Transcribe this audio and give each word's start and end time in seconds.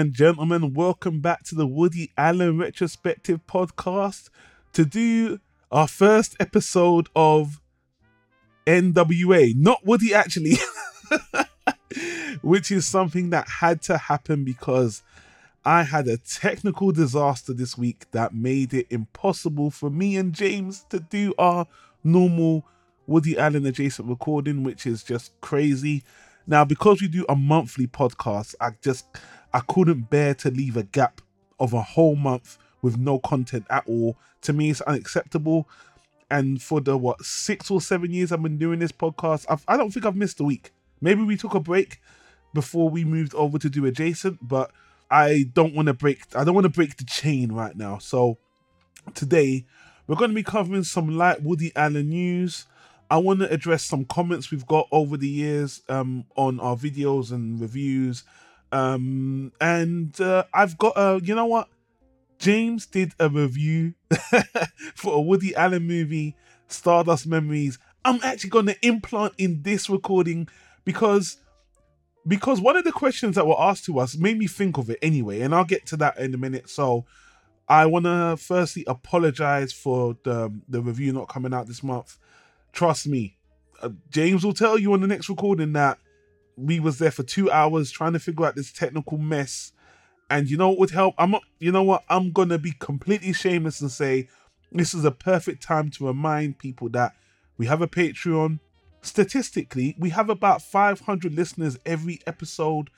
And 0.00 0.14
gentlemen, 0.14 0.72
welcome 0.72 1.20
back 1.20 1.42
to 1.42 1.54
the 1.54 1.66
Woody 1.66 2.10
Allen 2.16 2.56
Retrospective 2.56 3.46
Podcast 3.46 4.30
to 4.72 4.86
do 4.86 5.40
our 5.70 5.86
first 5.86 6.34
episode 6.40 7.10
of 7.14 7.60
NWA. 8.66 9.54
Not 9.54 9.84
Woody, 9.84 10.14
actually, 10.14 10.54
which 12.40 12.70
is 12.70 12.86
something 12.86 13.28
that 13.28 13.46
had 13.46 13.82
to 13.82 13.98
happen 13.98 14.42
because 14.42 15.02
I 15.66 15.82
had 15.82 16.08
a 16.08 16.16
technical 16.16 16.92
disaster 16.92 17.52
this 17.52 17.76
week 17.76 18.10
that 18.12 18.32
made 18.34 18.72
it 18.72 18.86
impossible 18.88 19.70
for 19.70 19.90
me 19.90 20.16
and 20.16 20.32
James 20.32 20.86
to 20.88 21.00
do 21.00 21.34
our 21.38 21.66
normal 22.02 22.64
Woody 23.06 23.36
Allen 23.36 23.66
adjacent 23.66 24.08
recording, 24.08 24.62
which 24.64 24.86
is 24.86 25.02
just 25.02 25.38
crazy. 25.42 26.04
Now, 26.46 26.64
because 26.64 27.02
we 27.02 27.08
do 27.08 27.26
a 27.28 27.36
monthly 27.36 27.86
podcast, 27.86 28.54
I 28.62 28.70
just 28.82 29.04
I 29.52 29.60
couldn't 29.60 30.10
bear 30.10 30.34
to 30.34 30.50
leave 30.50 30.76
a 30.76 30.82
gap 30.82 31.20
of 31.58 31.72
a 31.72 31.82
whole 31.82 32.16
month 32.16 32.58
with 32.82 32.96
no 32.96 33.18
content 33.18 33.66
at 33.70 33.86
all. 33.86 34.16
To 34.42 34.52
me, 34.52 34.70
it's 34.70 34.80
unacceptable. 34.82 35.68
And 36.30 36.62
for 36.62 36.80
the 36.80 36.96
what 36.96 37.24
six 37.24 37.70
or 37.70 37.80
seven 37.80 38.12
years 38.12 38.30
I've 38.30 38.42
been 38.42 38.58
doing 38.58 38.78
this 38.78 38.92
podcast, 38.92 39.46
I've, 39.48 39.64
I 39.66 39.76
don't 39.76 39.90
think 39.90 40.06
I've 40.06 40.16
missed 40.16 40.40
a 40.40 40.44
week. 40.44 40.72
Maybe 41.00 41.22
we 41.22 41.36
took 41.36 41.54
a 41.54 41.60
break 41.60 42.00
before 42.54 42.88
we 42.88 43.04
moved 43.04 43.34
over 43.34 43.58
to 43.58 43.68
do 43.68 43.86
adjacent, 43.86 44.46
but 44.46 44.70
I 45.10 45.46
don't 45.52 45.74
want 45.74 45.86
to 45.86 45.94
break. 45.94 46.20
I 46.36 46.44
don't 46.44 46.54
want 46.54 46.64
to 46.64 46.70
break 46.70 46.96
the 46.96 47.04
chain 47.04 47.52
right 47.52 47.76
now. 47.76 47.98
So 47.98 48.38
today 49.14 49.66
we're 50.06 50.16
going 50.16 50.30
to 50.30 50.34
be 50.34 50.42
covering 50.42 50.84
some 50.84 51.16
light 51.16 51.42
Woody 51.42 51.72
Allen 51.74 52.08
news. 52.08 52.66
I 53.10 53.18
want 53.18 53.40
to 53.40 53.52
address 53.52 53.84
some 53.84 54.04
comments 54.04 54.52
we've 54.52 54.66
got 54.66 54.86
over 54.92 55.16
the 55.16 55.28
years 55.28 55.82
um, 55.88 56.26
on 56.36 56.60
our 56.60 56.76
videos 56.76 57.32
and 57.32 57.60
reviews. 57.60 58.22
Um, 58.72 59.52
and 59.60 60.18
uh, 60.20 60.44
I've 60.54 60.78
got 60.78 60.92
a, 60.96 61.20
you 61.22 61.34
know 61.34 61.46
what? 61.46 61.68
James 62.38 62.86
did 62.86 63.12
a 63.20 63.28
review 63.28 63.94
for 64.94 65.14
a 65.14 65.20
Woody 65.20 65.54
Allen 65.54 65.86
movie, 65.86 66.34
Stardust 66.68 67.26
Memories. 67.26 67.78
I'm 68.04 68.20
actually 68.22 68.50
going 68.50 68.66
to 68.66 68.86
implant 68.86 69.34
in 69.36 69.62
this 69.62 69.90
recording 69.90 70.48
because 70.84 71.36
because 72.26 72.60
one 72.60 72.76
of 72.76 72.84
the 72.84 72.92
questions 72.92 73.34
that 73.36 73.46
were 73.46 73.60
asked 73.60 73.84
to 73.86 73.98
us 73.98 74.16
made 74.16 74.38
me 74.38 74.46
think 74.46 74.78
of 74.78 74.90
it 74.90 74.98
anyway, 75.02 75.40
and 75.40 75.54
I'll 75.54 75.64
get 75.64 75.86
to 75.86 75.96
that 75.98 76.18
in 76.18 76.34
a 76.34 76.38
minute. 76.38 76.68
So 76.68 77.04
I 77.68 77.86
want 77.86 78.06
to 78.06 78.36
firstly 78.38 78.84
apologize 78.86 79.72
for 79.72 80.16
the 80.24 80.52
the 80.68 80.80
review 80.80 81.12
not 81.12 81.28
coming 81.28 81.52
out 81.52 81.66
this 81.66 81.82
month. 81.82 82.18
Trust 82.72 83.06
me, 83.06 83.36
uh, 83.82 83.90
James 84.10 84.44
will 84.44 84.54
tell 84.54 84.78
you 84.78 84.92
on 84.92 85.00
the 85.00 85.06
next 85.06 85.28
recording 85.28 85.72
that 85.74 85.98
we 86.60 86.80
was 86.80 86.98
there 86.98 87.10
for 87.10 87.22
two 87.22 87.50
hours 87.50 87.90
trying 87.90 88.12
to 88.12 88.18
figure 88.18 88.44
out 88.44 88.54
this 88.54 88.72
technical 88.72 89.18
mess. 89.18 89.72
And 90.28 90.48
you 90.48 90.56
know 90.56 90.68
what 90.68 90.78
would 90.78 90.90
help? 90.90 91.14
I'm 91.18 91.32
not. 91.32 91.42
You 91.58 91.72
know 91.72 91.82
what? 91.82 92.04
I'm 92.08 92.32
gonna 92.32 92.58
be 92.58 92.72
completely 92.72 93.32
shameless 93.32 93.80
and 93.80 93.90
say 93.90 94.28
this 94.70 94.94
is 94.94 95.04
a 95.04 95.10
perfect 95.10 95.62
time 95.62 95.90
to 95.90 96.06
remind 96.06 96.58
people 96.58 96.88
that 96.90 97.14
we 97.58 97.66
have 97.66 97.82
a 97.82 97.88
Patreon. 97.88 98.60
Statistically, 99.02 99.96
we 99.98 100.10
have 100.10 100.28
about 100.28 100.62
500 100.62 101.34
listeners 101.34 101.78
every 101.84 102.20
episode, 102.26 102.90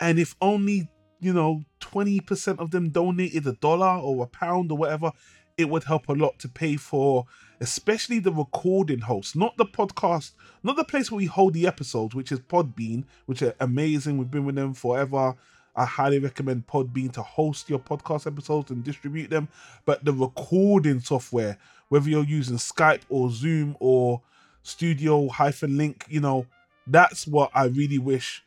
and 0.00 0.18
if 0.18 0.34
only 0.40 0.88
you 1.20 1.32
know 1.32 1.62
20% 1.80 2.58
of 2.58 2.70
them 2.70 2.90
donated 2.90 3.46
a 3.46 3.52
dollar 3.52 3.98
or 4.00 4.24
a 4.24 4.26
pound 4.26 4.70
or 4.70 4.76
whatever, 4.76 5.12
it 5.56 5.68
would 5.68 5.84
help 5.84 6.08
a 6.08 6.12
lot 6.12 6.38
to 6.40 6.48
pay 6.48 6.76
for 6.76 7.26
especially 7.60 8.18
the 8.18 8.32
recording 8.32 9.00
host, 9.00 9.36
not 9.36 9.56
the 9.56 9.64
podcast, 9.64 10.32
not 10.62 10.76
the 10.76 10.84
place 10.84 11.10
where 11.10 11.18
we 11.18 11.26
hold 11.26 11.54
the 11.54 11.66
episodes, 11.66 12.14
which 12.14 12.32
is 12.32 12.40
Podbean, 12.40 13.04
which 13.26 13.42
are 13.42 13.54
amazing. 13.60 14.18
We've 14.18 14.30
been 14.30 14.44
with 14.44 14.56
them 14.56 14.74
forever. 14.74 15.34
I 15.76 15.84
highly 15.84 16.18
recommend 16.18 16.66
Podbean 16.66 17.12
to 17.12 17.22
host 17.22 17.68
your 17.68 17.78
podcast 17.78 18.26
episodes 18.26 18.70
and 18.70 18.84
distribute 18.84 19.30
them. 19.30 19.48
But 19.84 20.04
the 20.04 20.12
recording 20.12 21.00
software, 21.00 21.58
whether 21.88 22.08
you're 22.08 22.24
using 22.24 22.56
Skype 22.56 23.02
or 23.08 23.30
Zoom 23.30 23.76
or 23.80 24.20
Studio 24.62 25.28
hyphen 25.28 25.76
Link, 25.76 26.04
you 26.08 26.20
know, 26.20 26.46
that's 26.86 27.26
what 27.26 27.50
I 27.54 27.64
really 27.66 27.98
wish 27.98 28.44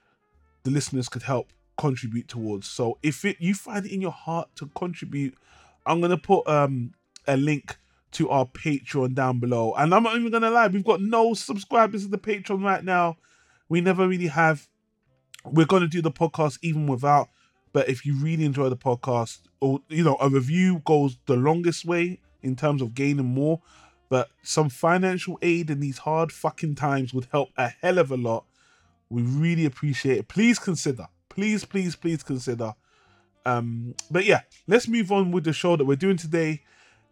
the 0.63 0.71
listeners 0.71 1.09
could 1.09 1.23
help 1.23 1.49
contribute 1.77 2.27
towards. 2.27 2.67
So 2.67 2.97
if 3.03 3.25
it 3.25 3.37
you 3.39 3.53
find 3.53 3.85
it 3.85 3.91
in 3.91 4.01
your 4.01 4.11
heart 4.11 4.49
to 4.55 4.69
contribute, 4.75 5.35
I'm 5.85 6.01
gonna 6.01 6.17
put 6.17 6.47
um 6.47 6.93
a 7.27 7.37
link 7.37 7.77
to 8.11 8.29
our 8.29 8.45
Patreon 8.45 9.13
down 9.13 9.39
below. 9.39 9.73
And 9.73 9.93
I'm 9.93 10.03
not 10.03 10.15
even 10.15 10.31
gonna 10.31 10.49
lie, 10.49 10.67
we've 10.67 10.83
got 10.83 11.01
no 11.01 11.33
subscribers 11.33 12.03
to 12.03 12.09
the 12.09 12.17
Patreon 12.17 12.63
right 12.63 12.83
now. 12.83 13.17
We 13.69 13.81
never 13.81 14.07
really 14.07 14.27
have. 14.27 14.67
We're 15.45 15.65
gonna 15.65 15.87
do 15.87 16.01
the 16.01 16.11
podcast 16.11 16.59
even 16.61 16.87
without. 16.87 17.29
But 17.73 17.89
if 17.89 18.05
you 18.05 18.15
really 18.15 18.45
enjoy 18.45 18.69
the 18.69 18.77
podcast, 18.77 19.41
or 19.59 19.81
you 19.89 20.03
know, 20.03 20.17
a 20.19 20.29
review 20.29 20.81
goes 20.85 21.17
the 21.25 21.35
longest 21.35 21.85
way 21.85 22.19
in 22.41 22.55
terms 22.55 22.81
of 22.81 22.93
gaining 22.95 23.25
more. 23.25 23.61
But 24.09 24.29
some 24.41 24.69
financial 24.69 25.37
aid 25.41 25.69
in 25.69 25.81
these 25.81 25.99
hard 25.99 26.31
fucking 26.31 26.75
times 26.75 27.13
would 27.13 27.27
help 27.31 27.49
a 27.57 27.67
hell 27.67 27.97
of 27.97 28.09
a 28.09 28.17
lot. 28.17 28.45
We 29.09 29.21
really 29.21 29.65
appreciate 29.65 30.17
it. 30.17 30.27
Please 30.27 30.59
consider. 30.59 31.07
Please, 31.29 31.65
please, 31.65 31.95
please 31.95 32.23
consider. 32.23 32.73
Um, 33.45 33.95
but 34.09 34.25
yeah, 34.25 34.41
let's 34.67 34.87
move 34.87 35.11
on 35.11 35.31
with 35.31 35.43
the 35.43 35.53
show 35.53 35.75
that 35.75 35.85
we're 35.85 35.95
doing 35.95 36.17
today. 36.17 36.63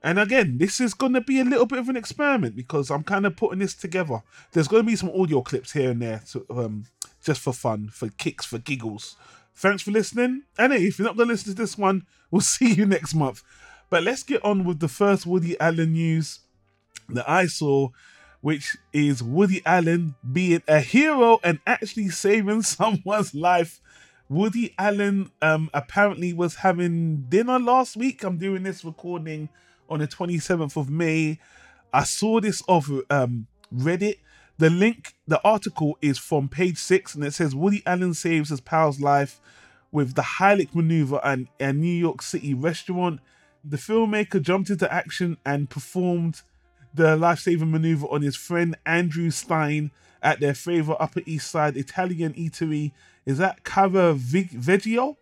And 0.04 0.20
again, 0.20 0.58
this 0.58 0.80
is 0.80 0.94
going 0.94 1.14
to 1.14 1.22
be 1.22 1.40
a 1.40 1.46
little 1.46 1.66
bit 1.66 1.80
of 1.80 1.90
an 1.90 1.98
experiment 1.98 2.56
because 2.56 2.92
I'm 2.92 3.04
kind 3.04 3.26
of 3.26 3.36
putting 3.36 3.60
this 3.60 3.74
together. 3.74 4.22
There's 4.52 4.68
going 4.68 4.84
to 4.84 4.88
be 4.88 4.96
some 4.96 5.10
audio 5.10 5.42
clips 5.42 5.72
here 5.72 5.92
and 5.92 6.02
there, 6.02 6.22
to, 6.32 6.46
um, 6.52 6.86
just 7.24 7.42
for 7.42 7.54
fun, 7.54 7.90
for 7.92 8.10
kicks, 8.10 8.46
for 8.46 8.60
giggles. 8.60 9.16
Thanks 9.56 9.82
for 9.82 9.92
listening. 9.92 10.44
And 10.60 10.74
hey, 10.74 10.86
if 10.86 11.00
you're 11.00 11.08
not 11.08 11.18
going 11.18 11.30
to 11.30 11.34
listen 11.34 11.56
to 11.56 11.62
this 11.62 11.78
one, 11.78 12.06
we'll 12.32 12.42
see 12.42 12.74
you 12.74 12.86
next 12.86 13.16
month. 13.16 13.42
But 13.90 14.04
let's 14.04 14.24
get 14.24 14.44
on 14.44 14.64
with 14.64 14.80
the 14.80 14.88
first 14.88 15.26
Woody 15.26 15.60
Allen 15.60 15.94
news 15.94 16.40
that 17.10 17.30
I 17.30 17.48
saw, 17.48 17.90
which 18.42 18.78
is 18.94 19.24
Woody 19.24 19.62
Allen 19.66 20.16
being 20.32 20.62
a 20.68 20.80
hero 20.82 21.40
and 21.44 21.60
actually 21.66 22.10
saving 22.10 22.62
someone's 22.64 23.34
life. 23.34 23.82
Woody 24.28 24.74
Allen 24.78 25.32
um, 25.42 25.70
apparently 25.74 26.34
was 26.34 26.56
having 26.56 27.26
dinner 27.30 27.60
last 27.60 27.96
week. 27.96 28.24
I'm 28.24 28.38
doing 28.38 28.64
this 28.64 28.84
recording 28.84 29.50
on 29.90 30.00
the 30.00 30.08
27th 30.08 30.78
of 30.78 30.90
May. 30.90 31.40
I 31.94 32.04
saw 32.04 32.40
this 32.40 32.62
off 32.68 32.90
um, 33.10 33.48
Reddit. 33.74 34.20
The 34.58 34.70
link, 34.70 35.16
the 35.28 35.42
article 35.44 35.98
is 36.02 36.18
from 36.18 36.48
page 36.48 36.78
six, 36.78 37.14
and 37.14 37.24
it 37.24 37.34
says 37.34 37.54
Woody 37.54 37.84
Allen 37.86 38.14
saves 38.14 38.50
his 38.50 38.62
pal's 38.62 39.02
life 39.02 39.42
with 39.92 40.16
the 40.16 40.22
Heimlich 40.22 40.74
maneuver 40.74 41.20
and 41.24 41.48
a 41.60 41.74
New 41.74 41.88
York 41.88 42.22
City 42.22 42.54
restaurant. 42.54 43.20
The 43.64 43.78
filmmaker 43.78 44.42
jumped 44.42 44.70
into 44.70 44.92
action 44.92 45.38
and 45.46 45.70
performed 45.70 46.42
the 46.94 47.18
life-saving 47.18 47.72
maneuver 47.72 48.08
on 48.08 48.22
his 48.22 48.36
friend 48.36 48.78
Andrew 48.86 49.30
Stein 49.30 49.92
at 50.22 50.40
their 50.40 50.54
favorite 50.54 50.98
Upper 51.00 51.22
East 51.26 51.52
Side 51.52 51.76
Italian 51.76 52.34
eatery. 52.34 52.92
Is 53.26 53.38
that 53.38 53.64
Caravaggio? 53.64 55.18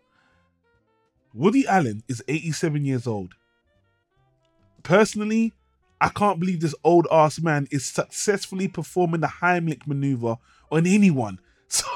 Woody 1.32 1.66
Allen 1.66 2.02
is 2.08 2.22
87 2.28 2.84
years 2.84 3.06
old. 3.06 3.34
Personally, 4.84 5.52
I 6.00 6.08
can't 6.08 6.38
believe 6.38 6.60
this 6.60 6.74
old 6.84 7.08
ass 7.10 7.40
man 7.40 7.66
is 7.72 7.84
successfully 7.86 8.68
performing 8.68 9.22
the 9.22 9.26
Heimlich 9.26 9.86
maneuver 9.86 10.36
on 10.70 10.86
anyone. 10.86 11.40
So 11.66 11.86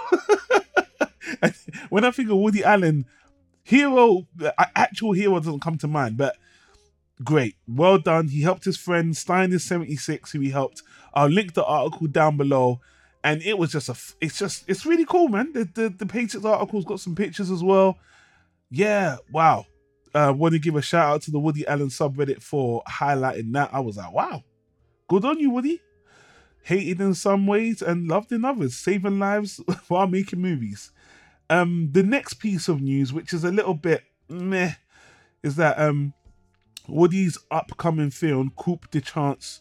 when 1.90 2.04
I 2.04 2.10
think 2.10 2.30
of 2.30 2.38
Woody 2.38 2.64
Allen, 2.64 3.04
hero, 3.62 4.26
actual 4.74 5.12
hero 5.12 5.38
doesn't 5.38 5.60
come 5.60 5.78
to 5.78 5.86
mind, 5.86 6.16
but 6.16 6.36
great, 7.22 7.56
well 7.68 7.98
done. 7.98 8.28
He 8.28 8.42
helped 8.42 8.64
his 8.64 8.76
friend 8.76 9.16
Stein 9.16 9.52
is 9.52 9.62
76, 9.64 10.32
who 10.32 10.40
he 10.40 10.50
helped. 10.50 10.82
I'll 11.14 11.28
link 11.28 11.54
the 11.54 11.64
article 11.64 12.06
down 12.06 12.36
below. 12.36 12.80
And 13.22 13.42
it 13.42 13.58
was 13.58 13.72
just 13.72 13.88
a, 13.88 13.96
it's 14.20 14.38
just, 14.38 14.64
it's 14.68 14.86
really 14.86 15.04
cool, 15.04 15.28
man. 15.28 15.52
The 15.52 15.64
the, 15.64 15.88
the 15.90 16.28
six 16.28 16.44
article's 16.44 16.84
got 16.84 17.00
some 17.00 17.14
pictures 17.14 17.50
as 17.50 17.62
well. 17.62 17.98
Yeah, 18.70 19.18
wow. 19.30 19.66
Uh, 20.14 20.32
want 20.36 20.52
to 20.52 20.58
give 20.58 20.76
a 20.76 20.82
shout 20.82 21.14
out 21.14 21.22
to 21.22 21.30
the 21.30 21.38
Woody 21.38 21.66
Allen 21.66 21.88
subreddit 21.88 22.42
for 22.42 22.82
highlighting 22.88 23.52
that. 23.52 23.70
I 23.72 23.80
was 23.80 23.96
like, 23.96 24.12
wow, 24.12 24.42
good 25.08 25.24
on 25.24 25.38
you, 25.38 25.50
Woody. 25.50 25.80
Hated 26.62 27.00
in 27.00 27.14
some 27.14 27.46
ways 27.46 27.80
and 27.80 28.08
loved 28.08 28.32
in 28.32 28.44
others, 28.44 28.76
saving 28.76 29.18
lives 29.18 29.60
while 29.88 30.06
making 30.06 30.40
movies. 30.40 30.90
Um, 31.50 31.90
the 31.92 32.02
next 32.02 32.34
piece 32.34 32.68
of 32.68 32.82
news, 32.82 33.12
which 33.12 33.32
is 33.32 33.44
a 33.44 33.50
little 33.50 33.74
bit 33.74 34.02
meh, 34.28 34.72
is 35.42 35.56
that 35.56 35.78
um, 35.78 36.12
Woody's 36.86 37.38
upcoming 37.50 38.10
film, 38.10 38.52
Coup 38.56 38.80
de 38.90 39.00
Chance, 39.00 39.60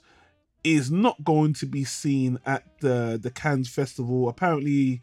is 0.64 0.92
not 0.92 1.24
going 1.24 1.54
to 1.54 1.66
be 1.66 1.86
seen 1.86 2.40
at 2.46 2.80
the 2.82 3.18
the 3.22 3.32
Cannes 3.32 3.70
Festival. 3.70 4.28
Apparently, 4.28 5.02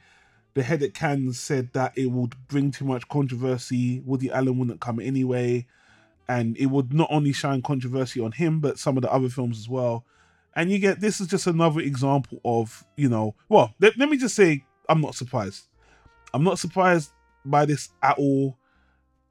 the 0.54 0.62
head 0.62 0.82
at 0.82 0.94
Cannes 0.94 1.38
said 1.38 1.72
that 1.72 1.96
it 1.96 2.06
would 2.06 2.34
bring 2.48 2.70
too 2.70 2.84
much 2.84 3.08
controversy. 3.08 4.00
Woody 4.04 4.30
Allen 4.30 4.58
wouldn't 4.58 4.80
come 4.80 5.00
anyway, 5.00 5.66
and 6.28 6.56
it 6.56 6.66
would 6.66 6.92
not 6.92 7.08
only 7.10 7.32
shine 7.32 7.60
controversy 7.60 8.20
on 8.20 8.32
him, 8.32 8.60
but 8.60 8.78
some 8.78 8.96
of 8.96 9.02
the 9.02 9.12
other 9.12 9.28
films 9.28 9.58
as 9.58 9.68
well. 9.68 10.04
And 10.56 10.70
you 10.70 10.78
get 10.78 11.00
this 11.00 11.20
is 11.20 11.26
just 11.26 11.48
another 11.48 11.80
example 11.80 12.40
of 12.44 12.84
you 12.96 13.08
know. 13.08 13.34
Well, 13.48 13.74
let, 13.80 13.98
let 13.98 14.08
me 14.08 14.16
just 14.16 14.36
say, 14.36 14.64
I'm 14.88 15.00
not 15.00 15.16
surprised. 15.16 15.66
I'm 16.32 16.44
not 16.44 16.58
surprised 16.58 17.10
by 17.44 17.66
this 17.66 17.90
at 18.02 18.16
all. 18.18 18.56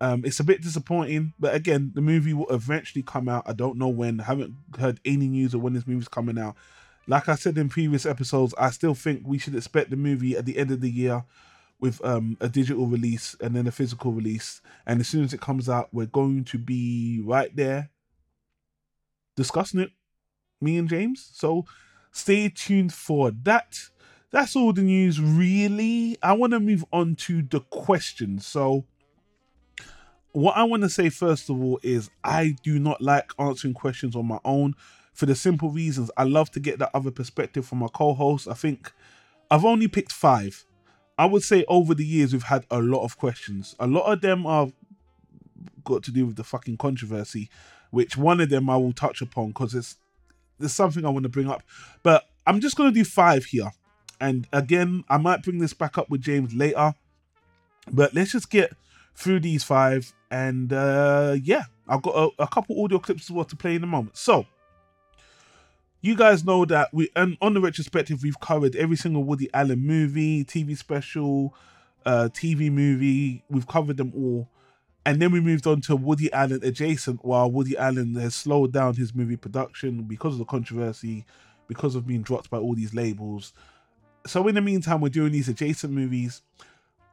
Um, 0.02 0.26
it's 0.26 0.42
a 0.42 0.44
bit 0.44 0.62
disappointing, 0.62 1.34
but 1.40 1.56
again, 1.56 1.94
the 1.96 2.02
movie 2.02 2.34
will 2.34 2.50
eventually 2.50 3.04
come 3.04 3.30
out. 3.30 3.44
I 3.48 3.54
don't 3.54 3.78
know 3.78 3.88
when. 3.88 4.20
I 4.20 4.26
haven't 4.26 4.54
heard 4.78 5.00
any 5.06 5.30
news 5.30 5.54
of 5.54 5.62
when 5.62 5.74
this 5.74 5.88
movie's 5.88 6.10
coming 6.10 6.38
out. 6.38 6.58
Like 7.08 7.28
I 7.28 7.36
said 7.36 7.58
in 7.58 7.70
previous 7.70 8.06
episodes, 8.06 8.54
I 8.58 8.70
still 8.70 8.96
think 8.96 9.24
we 9.26 9.38
should 9.38 9.56
expect 9.56 9.90
the 9.90 9.98
movie 9.98 10.38
at 10.38 10.46
the 10.46 10.58
end 10.58 10.72
of 10.72 10.82
the 10.82 10.90
year 10.90 11.24
with 11.80 12.04
um, 12.06 12.38
a 12.40 12.48
digital 12.48 12.88
release 12.88 13.36
and 13.42 13.56
then 13.56 13.68
a 13.68 13.72
physical 13.72 14.14
release. 14.14 14.62
And 14.86 15.02
as 15.02 15.08
soon 15.08 15.24
as 15.24 15.34
it 15.34 15.42
comes 15.42 15.68
out, 15.68 15.90
we're 15.92 16.06
going 16.06 16.46
to 16.46 16.58
be 16.58 17.22
right 17.26 17.54
there 17.54 17.90
discussing 19.36 19.82
it, 19.82 19.92
me 20.62 20.78
and 20.78 20.88
James. 20.88 21.30
So 21.34 21.66
stay 22.12 22.48
tuned 22.50 22.94
for 22.94 23.32
that. 23.44 23.80
That's 24.32 24.56
all 24.56 24.74
the 24.74 24.82
news, 24.82 25.20
really. 25.20 26.18
I 26.24 26.34
want 26.34 26.54
to 26.54 26.60
move 26.60 26.86
on 26.92 27.16
to 27.18 27.44
the 27.44 27.60
questions. 27.60 28.48
So, 28.48 28.86
what 30.32 30.58
I 30.58 30.64
want 30.64 30.82
to 30.82 30.90
say 30.90 31.10
first 31.10 31.50
of 31.52 31.62
all 31.62 31.80
is 31.84 32.10
I 32.24 32.56
do 32.64 32.80
not 32.80 33.00
like 33.02 33.32
answering 33.38 33.76
questions 33.76 34.16
on 34.16 34.26
my 34.26 34.40
own 34.44 34.74
for 35.14 35.26
the 35.26 35.36
simple 35.36 35.70
reasons 35.70 36.12
I 36.18 36.24
love 36.24 36.52
to 36.52 36.60
get 36.60 36.80
that 36.80 36.92
other 36.94 37.12
perspective 37.12 37.66
from 37.66 37.80
my 37.80 37.88
co 37.88 38.14
host. 38.14 38.48
I 38.48 38.54
think 38.54 38.92
I've 39.50 39.66
only 39.66 39.88
picked 39.88 40.12
five. 40.12 40.66
I 41.18 41.26
would 41.26 41.44
say 41.44 41.64
over 41.68 41.94
the 41.94 42.06
years 42.06 42.34
we've 42.34 42.44
had 42.44 42.66
a 42.72 42.80
lot 42.80 43.04
of 43.04 43.18
questions. 43.18 43.76
A 43.80 43.86
lot 43.88 44.12
of 44.12 44.22
them 44.22 44.46
are 44.48 44.72
got 45.84 46.04
to 46.04 46.12
do 46.12 46.26
with 46.26 46.36
the 46.36 46.44
fucking 46.44 46.78
controversy, 46.78 47.50
which 47.92 48.18
one 48.18 48.42
of 48.42 48.50
them 48.50 48.70
I 48.70 48.78
will 48.78 48.94
touch 48.94 49.22
upon 49.22 49.50
because 49.50 49.76
it's 49.76 49.98
there's 50.60 50.74
something 50.74 51.06
I 51.06 51.10
want 51.10 51.24
to 51.24 51.30
bring 51.30 51.50
up. 51.50 51.64
But 52.02 52.24
I'm 52.48 52.60
just 52.60 52.76
gonna 52.76 52.92
do 52.92 53.06
five 53.06 53.46
here. 53.46 53.72
And 54.20 54.48
again, 54.54 55.04
I 55.10 55.18
might 55.18 55.44
bring 55.44 55.60
this 55.60 55.74
back 55.74 55.98
up 55.98 56.10
with 56.10 56.22
James 56.22 56.54
later. 56.54 56.94
But 57.92 58.14
let's 58.14 58.32
just 58.32 58.50
get 58.50 58.74
through 59.16 59.42
these 59.42 59.64
five. 59.64 60.12
And 60.32 60.74
uh 60.74 61.36
yeah, 61.42 61.64
I've 61.88 62.02
got 62.02 62.16
a, 62.16 62.44
a 62.44 62.48
couple 62.48 62.84
audio 62.84 62.98
clips 62.98 63.26
as 63.26 63.32
well 63.32 63.46
to 63.46 63.56
play 63.56 63.76
in 63.76 63.84
a 63.84 63.88
moment. 63.88 64.18
So 64.18 64.48
you 66.04 66.18
guys 66.18 66.44
know 66.44 66.66
that 66.66 66.94
we 66.94 67.10
and 67.16 67.38
on 67.42 67.54
the 67.54 67.62
retrospective 67.62 68.24
we've 68.24 68.40
covered 68.42 68.76
every 68.76 68.98
single 68.98 69.24
Woody 69.24 69.50
Allen 69.54 69.80
movie, 69.80 70.44
TV 70.44 70.78
special, 70.78 71.56
uh, 72.06 72.28
TV 72.34 72.70
movie. 72.70 73.42
We've 73.50 73.66
covered 73.66 73.96
them 73.96 74.12
all, 74.14 74.50
and 75.06 75.22
then 75.22 75.32
we 75.32 75.40
moved 75.40 75.66
on 75.66 75.80
to 75.82 75.96
Woody 75.96 76.32
Allen 76.34 76.60
adjacent. 76.62 77.24
While 77.24 77.50
Woody 77.50 77.78
Allen 77.78 78.16
has 78.16 78.36
slowed 78.36 78.74
down 78.74 78.96
his 78.96 79.16
movie 79.16 79.38
production 79.38 80.04
because 80.04 80.34
of 80.34 80.40
the 80.40 80.46
controversy, 80.46 81.26
because 81.70 81.96
of 81.96 82.06
being 82.06 82.22
dropped 82.22 82.50
by 82.50 82.58
all 82.58 82.76
these 82.76 82.94
labels. 82.94 83.54
So 84.28 84.46
in 84.50 84.56
the 84.56 84.62
meantime, 84.62 85.00
we're 85.00 85.08
doing 85.08 85.32
these 85.32 85.48
adjacent 85.48 85.94
movies. 85.94 86.42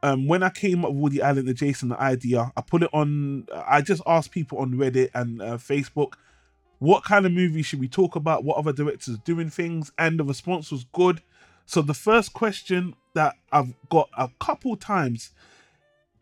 Um, 0.03 0.27
when 0.27 0.43
I 0.43 0.49
came 0.49 0.83
up 0.83 0.91
with 0.91 0.99
Woody 0.99 1.21
Allen 1.21 1.47
adjacent 1.47 1.93
idea, 1.93 2.51
I 2.57 2.61
put 2.61 2.83
it 2.83 2.89
on. 2.91 3.47
I 3.65 3.81
just 3.81 4.01
asked 4.05 4.31
people 4.31 4.57
on 4.57 4.73
Reddit 4.73 5.11
and 5.13 5.41
uh, 5.41 5.57
Facebook 5.57 6.15
what 6.81 7.03
kind 7.03 7.27
of 7.27 7.31
movie 7.31 7.61
should 7.61 7.79
we 7.79 7.87
talk 7.87 8.15
about? 8.15 8.43
What 8.43 8.57
other 8.57 8.73
directors 8.73 9.19
doing 9.19 9.51
things? 9.51 9.91
And 9.99 10.19
the 10.19 10.23
response 10.23 10.71
was 10.71 10.83
good. 10.85 11.21
So 11.67 11.83
the 11.83 11.93
first 11.93 12.33
question 12.33 12.95
that 13.13 13.35
I've 13.51 13.75
got 13.89 14.09
a 14.17 14.31
couple 14.39 14.75
times 14.75 15.29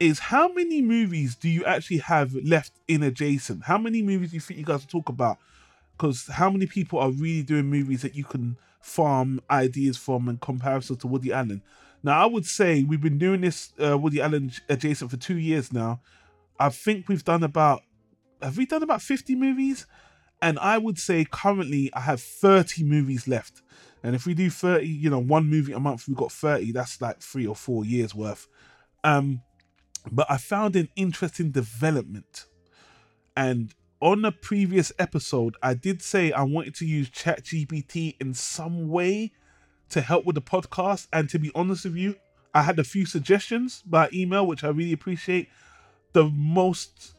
is 0.02 0.20
how 0.20 0.52
many 0.52 0.82
movies 0.82 1.38
do 1.38 1.48
you 1.48 1.64
actually 1.64 2.00
have 2.00 2.36
left 2.36 2.74
in 2.90 3.04
adjacent? 3.04 3.64
How 3.64 3.78
many 3.78 4.02
movies 4.02 4.32
do 4.32 4.36
you 4.36 4.42
think 4.42 4.60
you 4.60 4.66
guys 4.66 4.82
will 4.82 5.00
talk 5.02 5.08
about? 5.08 5.38
Because 5.94 6.28
how 6.28 6.50
many 6.50 6.66
people 6.66 7.00
are 7.00 7.10
really 7.10 7.44
doing 7.44 7.68
movies 7.68 8.02
that 8.02 8.14
you 8.14 8.26
can 8.26 8.58
farm 8.82 9.40
ideas 9.50 9.96
from 9.96 10.28
in 10.28 10.40
comparison 10.40 10.98
to 10.98 11.08
Woody 11.08 11.32
Allen? 11.32 11.62
Now, 12.04 12.22
I 12.22 12.26
would 12.26 12.46
say 12.46 12.84
we've 12.84 13.00
been 13.00 13.18
doing 13.18 13.40
this 13.40 13.72
uh, 13.82 13.98
Woody 13.98 14.20
Allen 14.20 14.52
adjacent 14.68 15.10
for 15.10 15.16
two 15.16 15.38
years 15.38 15.72
now. 15.72 16.02
I 16.60 16.68
think 16.68 17.08
we've 17.08 17.24
done 17.24 17.44
about, 17.44 17.84
have 18.42 18.58
we 18.58 18.66
done 18.66 18.84
about 18.84 19.02
50 19.02 19.38
movies? 19.38 19.88
And 20.42 20.58
I 20.60 20.78
would 20.78 20.98
say 20.98 21.26
currently 21.30 21.92
I 21.94 22.02
have 22.02 22.22
30 22.22 22.84
movies 22.84 23.28
left. 23.28 23.62
And 24.04 24.16
if 24.16 24.26
we 24.26 24.34
do 24.34 24.50
30, 24.50 24.88
you 24.88 25.10
know, 25.10 25.20
one 25.20 25.48
movie 25.48 25.74
a 25.74 25.80
month, 25.80 26.08
we've 26.08 26.16
got 26.16 26.32
30, 26.32 26.72
that's 26.72 27.02
like 27.02 27.22
three 27.22 27.46
or 27.46 27.56
four 27.56 27.84
years 27.84 28.16
worth. 28.16 28.48
Um, 29.04 29.42
but 30.12 30.30
I 30.30 30.38
found 30.38 30.76
an 30.76 30.90
interesting 30.96 31.52
development. 31.52 32.46
And 33.36 33.74
on 34.02 34.24
a 34.24 34.32
previous 34.32 34.94
episode, 34.98 35.58
I 35.62 35.74
did 35.74 36.02
say 36.02 36.32
I 36.32 36.44
wanted 36.44 36.76
to 36.76 36.86
use 36.86 37.10
ChatGPT 37.10 38.16
in 38.22 38.34
some 38.34 38.88
way 38.88 39.34
to 39.90 40.02
help 40.02 40.26
with 40.26 40.36
the 40.36 40.42
podcast. 40.42 41.08
And 41.12 41.30
to 41.30 41.40
be 41.40 41.52
honest 41.54 41.84
with 41.84 41.96
you, 41.96 42.16
I 42.54 42.62
had 42.62 42.80
a 42.80 42.84
few 42.84 43.06
suggestions 43.06 43.84
by 43.86 44.10
email, 44.14 44.48
which 44.48 44.64
I 44.64 44.70
really 44.70 44.94
appreciate. 44.94 45.50
The 46.14 46.30
most 46.30 47.14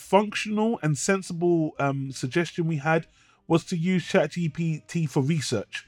functional 0.00 0.80
and 0.82 0.96
sensible 0.96 1.72
um, 1.78 2.10
suggestion 2.12 2.66
we 2.66 2.76
had 2.76 3.06
was 3.46 3.64
to 3.64 3.76
use 3.76 4.04
ChatGPT 4.04 5.08
for 5.08 5.22
research. 5.22 5.86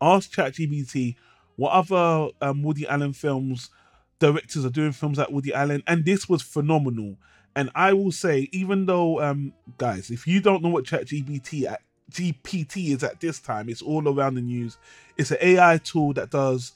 Ask 0.00 0.32
ChatGPT 0.32 1.16
what 1.56 1.72
other 1.72 2.30
um, 2.40 2.62
Woody 2.62 2.86
Allen 2.86 3.12
films 3.12 3.70
directors 4.18 4.64
are 4.64 4.70
doing 4.70 4.92
films 4.92 5.18
like 5.18 5.30
Woody 5.30 5.52
Allen, 5.52 5.82
and 5.86 6.04
this 6.04 6.28
was 6.28 6.42
phenomenal. 6.42 7.16
And 7.56 7.70
I 7.74 7.92
will 7.92 8.12
say, 8.12 8.48
even 8.52 8.86
though, 8.86 9.20
um, 9.20 9.52
guys, 9.76 10.10
if 10.10 10.26
you 10.26 10.40
don't 10.40 10.62
know 10.62 10.68
what 10.68 10.84
ChatGPT 10.84 11.70
at 11.70 11.82
GPT 12.10 12.94
is 12.94 13.02
at 13.02 13.20
this 13.20 13.40
time, 13.40 13.68
it's 13.68 13.82
all 13.82 14.08
around 14.08 14.34
the 14.34 14.40
news. 14.40 14.76
It's 15.16 15.30
an 15.30 15.38
AI 15.40 15.78
tool 15.78 16.12
that 16.14 16.30
does 16.30 16.72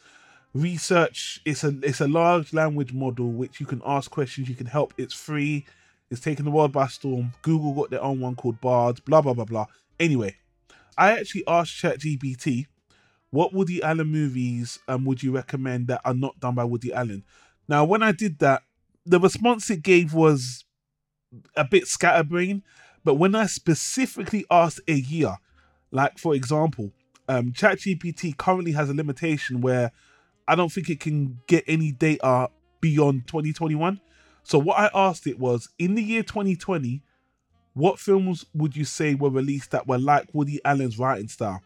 research. 0.52 1.40
It's 1.44 1.64
a 1.64 1.74
it's 1.82 2.00
a 2.00 2.08
large 2.08 2.52
language 2.52 2.92
model 2.92 3.30
which 3.30 3.60
you 3.60 3.66
can 3.66 3.82
ask 3.84 4.10
questions. 4.10 4.48
You 4.48 4.54
can 4.54 4.66
help. 4.66 4.94
It's 4.96 5.14
free 5.14 5.66
is 6.14 6.20
taking 6.20 6.44
the 6.44 6.50
world 6.50 6.72
by 6.72 6.86
storm. 6.86 7.32
Google 7.42 7.74
got 7.74 7.90
their 7.90 8.02
own 8.02 8.20
one 8.20 8.36
called 8.36 8.60
Bard, 8.60 9.04
blah, 9.04 9.20
blah, 9.20 9.34
blah, 9.34 9.44
blah. 9.44 9.66
Anyway, 10.00 10.36
I 10.96 11.18
actually 11.18 11.44
asked 11.46 11.74
ChatGPT, 11.82 12.66
what 13.30 13.52
Woody 13.52 13.82
Allen 13.82 14.06
movies 14.06 14.78
um, 14.88 15.04
would 15.04 15.22
you 15.22 15.32
recommend 15.32 15.88
that 15.88 16.00
are 16.04 16.14
not 16.14 16.38
done 16.40 16.54
by 16.54 16.64
Woody 16.64 16.92
Allen? 16.92 17.24
Now, 17.68 17.84
when 17.84 18.02
I 18.02 18.12
did 18.12 18.38
that, 18.38 18.62
the 19.04 19.20
response 19.20 19.68
it 19.70 19.82
gave 19.82 20.14
was 20.14 20.64
a 21.56 21.64
bit 21.64 21.86
scatterbrained, 21.86 22.62
but 23.02 23.16
when 23.16 23.34
I 23.34 23.46
specifically 23.46 24.46
asked 24.50 24.80
a 24.88 24.94
year, 24.94 25.36
like 25.90 26.18
for 26.18 26.34
example, 26.34 26.92
um, 27.28 27.52
ChatGPT 27.52 28.36
currently 28.36 28.72
has 28.72 28.88
a 28.88 28.94
limitation 28.94 29.60
where 29.60 29.92
I 30.46 30.54
don't 30.54 30.70
think 30.70 30.90
it 30.90 31.00
can 31.00 31.40
get 31.46 31.64
any 31.66 31.92
data 31.92 32.50
beyond 32.80 33.26
2021. 33.26 34.00
So 34.44 34.58
what 34.58 34.78
I 34.78 34.90
asked 34.94 35.26
it 35.26 35.38
was, 35.38 35.68
in 35.78 35.94
the 35.94 36.02
year 36.02 36.22
2020, 36.22 37.02
what 37.72 37.98
films 37.98 38.46
would 38.54 38.76
you 38.76 38.84
say 38.84 39.14
were 39.14 39.30
released 39.30 39.72
that 39.72 39.88
were 39.88 39.98
like 39.98 40.28
Woody 40.32 40.60
Allen's 40.64 40.98
writing 40.98 41.28
style? 41.28 41.62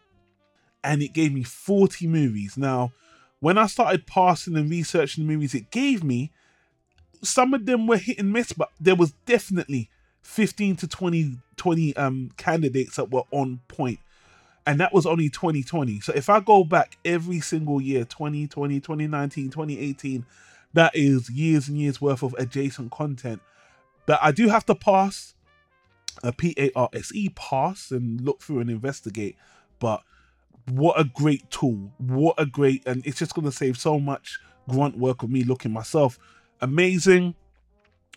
And 0.83 1.03
it 1.03 1.13
gave 1.13 1.35
me 1.35 1.43
40 1.43 2.07
movies. 2.07 2.57
Now, 2.57 2.93
when 3.41 3.59
I 3.59 3.67
started 3.67 4.07
passing 4.07 4.57
and 4.57 4.71
researching 4.71 5.27
the 5.27 5.33
movies 5.33 5.55
it 5.55 5.71
gave 5.71 6.03
me, 6.03 6.31
some 7.23 7.53
of 7.53 7.67
them 7.67 7.87
were 7.87 7.97
hit 7.97 8.19
and 8.19 8.33
miss, 8.33 8.53
but 8.53 8.71
there 8.81 8.95
was 8.95 9.13
definitely 9.27 9.91
15 10.23 10.77
to 10.77 10.89
20, 10.89 11.39
20 11.57 11.97
um, 11.97 12.31
candidates 12.37 12.97
that 12.97 13.11
were 13.11 13.25
on 13.33 13.61
point. 13.69 13.99
And 14.67 14.81
that 14.81 14.93
was 14.93 15.07
only 15.07 15.31
2020. 15.31 16.01
So 16.01 16.13
if 16.15 16.29
I 16.29 16.41
go 16.41 16.63
back 16.63 16.99
every 17.05 17.41
single 17.41 17.81
year, 17.81 18.05
2020, 18.05 18.81
2019, 18.81 19.51
2018, 19.51 20.27
that 20.75 20.95
is 20.95 21.31
years 21.31 21.69
and 21.69 21.79
years 21.79 22.01
worth 22.01 22.23
of 22.23 22.35
adjacent 22.39 22.91
content 22.91 23.41
that 24.07 24.19
I 24.23 24.33
do 24.33 24.49
have 24.49 24.65
to 24.67 24.75
pass 24.75 25.35
a 26.23 26.33
P 26.33 26.55
A 26.59 26.71
R 26.75 26.89
S 26.93 27.13
E 27.15 27.29
pass 27.31 27.91
and 27.91 28.21
look 28.21 28.43
through 28.43 28.61
and 28.61 28.71
investigate. 28.71 29.37
But 29.79 30.03
what 30.71 30.99
a 30.99 31.05
great 31.05 31.51
tool! 31.51 31.93
What 31.99 32.35
a 32.39 32.47
great, 32.47 32.87
and 32.87 33.07
it's 33.07 33.19
just 33.19 33.35
going 33.35 33.45
to 33.45 33.53
save 33.53 33.79
so 33.79 33.99
much 33.99 34.39
grunt 34.69 34.99
work 34.99 35.23
of 35.23 35.31
me 35.31 35.45
looking 35.45 35.73
myself. 35.73 36.19
Amazing. 36.61 37.35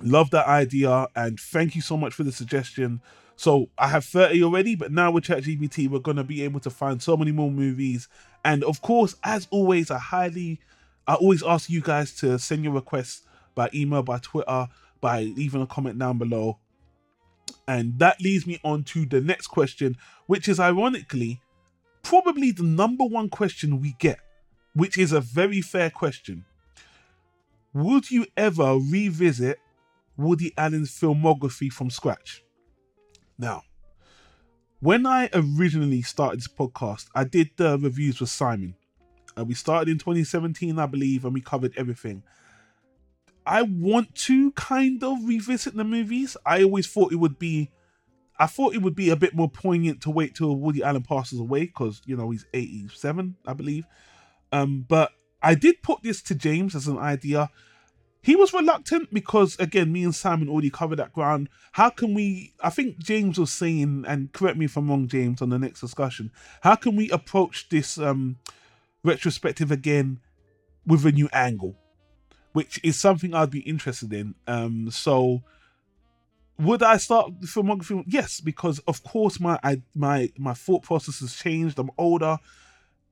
Love 0.01 0.31
that 0.31 0.47
idea 0.47 1.07
and 1.15 1.39
thank 1.39 1.75
you 1.75 1.81
so 1.81 1.95
much 1.95 2.13
for 2.13 2.23
the 2.23 2.31
suggestion. 2.31 3.01
So 3.35 3.69
I 3.77 3.87
have 3.87 4.05
30 4.05 4.43
already, 4.43 4.75
but 4.75 4.91
now 4.91 5.11
with 5.11 5.25
ChatGPT, 5.25 5.89
we're 5.89 5.99
going 5.99 6.17
to 6.17 6.23
be 6.23 6.43
able 6.43 6.59
to 6.61 6.69
find 6.69 7.01
so 7.01 7.17
many 7.17 7.31
more 7.31 7.51
movies. 7.51 8.07
And 8.43 8.63
of 8.63 8.81
course, 8.81 9.15
as 9.23 9.47
always, 9.51 9.91
I 9.91 9.97
highly 9.97 10.59
I 11.07 11.15
always 11.15 11.43
ask 11.43 11.69
you 11.69 11.81
guys 11.81 12.13
to 12.17 12.37
send 12.39 12.63
your 12.63 12.73
requests 12.73 13.23
by 13.55 13.69
email, 13.73 14.03
by 14.03 14.19
Twitter, 14.19 14.67
by 14.99 15.23
leaving 15.23 15.61
a 15.61 15.67
comment 15.67 15.97
down 15.99 16.17
below. 16.17 16.59
And 17.67 17.97
that 17.99 18.21
leads 18.21 18.45
me 18.45 18.59
on 18.63 18.83
to 18.85 19.05
the 19.05 19.21
next 19.21 19.47
question, 19.47 19.97
which 20.27 20.47
is 20.47 20.59
ironically 20.59 21.41
probably 22.03 22.51
the 22.51 22.63
number 22.63 23.03
one 23.03 23.29
question 23.29 23.81
we 23.81 23.95
get, 23.99 24.19
which 24.73 24.97
is 24.97 25.11
a 25.11 25.21
very 25.21 25.61
fair 25.61 25.89
question. 25.89 26.45
Would 27.73 28.11
you 28.11 28.25
ever 28.35 28.77
revisit 28.77 29.59
Woody 30.17 30.53
Allen's 30.57 30.91
filmography 30.91 31.71
from 31.71 31.89
scratch? 31.89 32.43
Now, 33.37 33.63
when 34.79 35.05
I 35.05 35.29
originally 35.33 36.01
started 36.01 36.39
this 36.39 36.47
podcast, 36.47 37.07
I 37.15 37.23
did 37.23 37.51
the 37.55 37.77
reviews 37.77 38.19
with 38.19 38.29
Simon. 38.29 38.75
Uh, 39.37 39.45
we 39.45 39.53
started 39.53 39.89
in 39.89 39.97
2017, 39.97 40.77
I 40.77 40.85
believe, 40.85 41.25
and 41.25 41.33
we 41.33 41.41
covered 41.41 41.73
everything. 41.77 42.23
I 43.45 43.63
want 43.63 44.13
to 44.15 44.51
kind 44.51 45.03
of 45.03 45.17
revisit 45.25 45.75
the 45.75 45.83
movies. 45.83 46.37
I 46.45 46.63
always 46.63 46.87
thought 46.87 47.11
it 47.11 47.17
would 47.17 47.39
be 47.39 47.71
I 48.41 48.47
thought 48.47 48.73
it 48.73 48.81
would 48.81 48.95
be 48.95 49.11
a 49.11 49.15
bit 49.15 49.35
more 49.35 49.49
poignant 49.49 50.01
to 50.01 50.09
wait 50.09 50.33
till 50.33 50.55
Woody 50.55 50.81
Allen 50.81 51.03
passes 51.03 51.39
away 51.39 51.65
because 51.65 52.01
you 52.05 52.17
know 52.17 52.31
he's 52.31 52.45
87, 52.53 53.35
I 53.45 53.53
believe. 53.53 53.85
Um, 54.51 54.83
but 54.87 55.11
I 55.43 55.53
did 55.53 55.83
put 55.83 56.01
this 56.01 56.23
to 56.23 56.35
James 56.35 56.73
as 56.73 56.87
an 56.87 56.97
idea. 56.97 57.51
He 58.23 58.35
was 58.35 58.51
reluctant 58.51 59.13
because 59.13 59.59
again, 59.59 59.91
me 59.91 60.03
and 60.03 60.13
Simon 60.13 60.49
already 60.49 60.71
covered 60.71 60.95
that 60.97 61.13
ground. 61.13 61.49
How 61.73 61.89
can 61.91 62.15
we 62.15 62.53
I 62.61 62.71
think 62.71 62.97
James 62.97 63.37
was 63.37 63.51
saying, 63.51 64.05
and 64.07 64.31
correct 64.33 64.57
me 64.57 64.65
if 64.65 64.75
I'm 64.75 64.89
wrong, 64.89 65.07
James, 65.07 65.43
on 65.43 65.49
the 65.49 65.59
next 65.59 65.81
discussion, 65.81 66.31
how 66.61 66.75
can 66.75 66.95
we 66.95 67.11
approach 67.11 67.69
this 67.69 67.99
um 67.99 68.37
retrospective 69.03 69.71
again 69.71 70.19
with 70.85 71.05
a 71.05 71.11
new 71.11 71.29
angle? 71.33 71.75
Which 72.53 72.79
is 72.83 72.99
something 72.99 73.33
I'd 73.33 73.49
be 73.51 73.61
interested 73.61 74.11
in. 74.13 74.35
Um 74.47 74.91
so 74.91 75.43
would 76.61 76.83
I 76.83 76.97
start 76.97 77.39
filmography? 77.41 78.03
Yes, 78.07 78.39
because 78.39 78.79
of 78.87 79.03
course 79.03 79.39
my 79.39 79.59
I, 79.63 79.81
my 79.95 80.31
my 80.37 80.53
thought 80.53 80.83
process 80.83 81.19
has 81.19 81.35
changed. 81.35 81.79
I'm 81.79 81.89
older, 81.97 82.37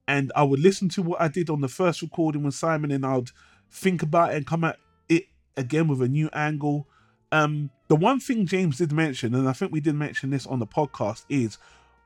and 0.07 0.31
I 0.35 0.43
would 0.43 0.59
listen 0.59 0.89
to 0.89 1.01
what 1.01 1.21
I 1.21 1.27
did 1.27 1.49
on 1.49 1.61
the 1.61 1.67
first 1.67 2.01
recording 2.01 2.43
with 2.43 2.53
Simon, 2.53 2.91
and 2.91 3.05
I'd 3.05 3.31
think 3.71 4.03
about 4.03 4.31
it 4.31 4.37
and 4.37 4.47
come 4.47 4.63
at 4.63 4.77
it 5.07 5.25
again 5.57 5.87
with 5.87 6.01
a 6.01 6.07
new 6.07 6.29
angle. 6.33 6.87
Um, 7.31 7.71
the 7.87 7.95
one 7.95 8.19
thing 8.19 8.45
James 8.45 8.77
did 8.77 8.91
mention, 8.91 9.33
and 9.33 9.49
I 9.49 9.53
think 9.53 9.71
we 9.71 9.81
did 9.81 9.95
mention 9.95 10.29
this 10.29 10.45
on 10.45 10.59
the 10.59 10.67
podcast, 10.67 11.25
is 11.29 11.57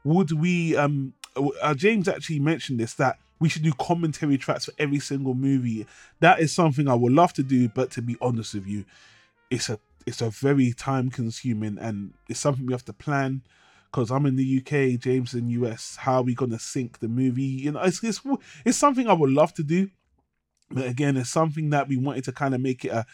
would 0.04 0.32
we? 0.32 0.78
Um, 0.78 1.13
uh, 1.62 1.74
James 1.74 2.08
actually 2.08 2.40
mentioned 2.40 2.80
this 2.80 2.94
that 2.96 3.20
we 3.43 3.50
should 3.50 3.62
do 3.62 3.73
commentary 3.73 4.38
tracks 4.38 4.63
for 4.63 4.71
every 4.79 5.00
single 5.00 5.35
movie. 5.35 5.85
That 6.21 6.39
is 6.39 6.53
something 6.53 6.88
I 6.88 6.93
would 6.93 7.12
love 7.12 7.33
to 7.33 7.43
do, 7.43 7.67
but 7.67 7.91
to 7.91 8.01
be 8.01 8.15
honest 8.21 8.53
with 8.53 8.65
you, 8.65 8.85
it's 9.50 9.67
a 9.67 9.77
it's 10.05 10.21
a 10.21 10.29
very 10.29 10.71
time 10.71 11.09
consuming 11.09 11.77
and 11.77 12.13
it's 12.29 12.39
something 12.39 12.65
we 12.65 12.71
have 12.71 12.85
to 12.85 12.93
plan 12.93 13.41
because 13.91 14.12
I'm 14.12 14.25
in 14.25 14.38
the 14.38 14.59
UK, 14.59 14.97
James 14.97 15.33
in 15.33 15.50
US. 15.50 15.97
How 15.97 16.19
are 16.19 16.21
we 16.21 16.33
gonna 16.33 16.57
sync 16.57 17.00
the 17.00 17.09
movie? 17.09 17.43
You 17.43 17.73
know, 17.73 17.81
it's, 17.81 18.01
it's 18.01 18.21
it's 18.63 18.77
something 18.77 19.09
I 19.09 19.13
would 19.13 19.31
love 19.31 19.53
to 19.55 19.63
do, 19.63 19.89
but 20.71 20.88
again, 20.88 21.17
it's 21.17 21.29
something 21.29 21.69
that 21.71 21.89
we 21.89 21.97
wanted 21.97 22.23
to 22.23 22.31
kind 22.31 22.55
of 22.55 22.62
make 22.62 22.85
it 22.85 22.93
a 22.93 23.05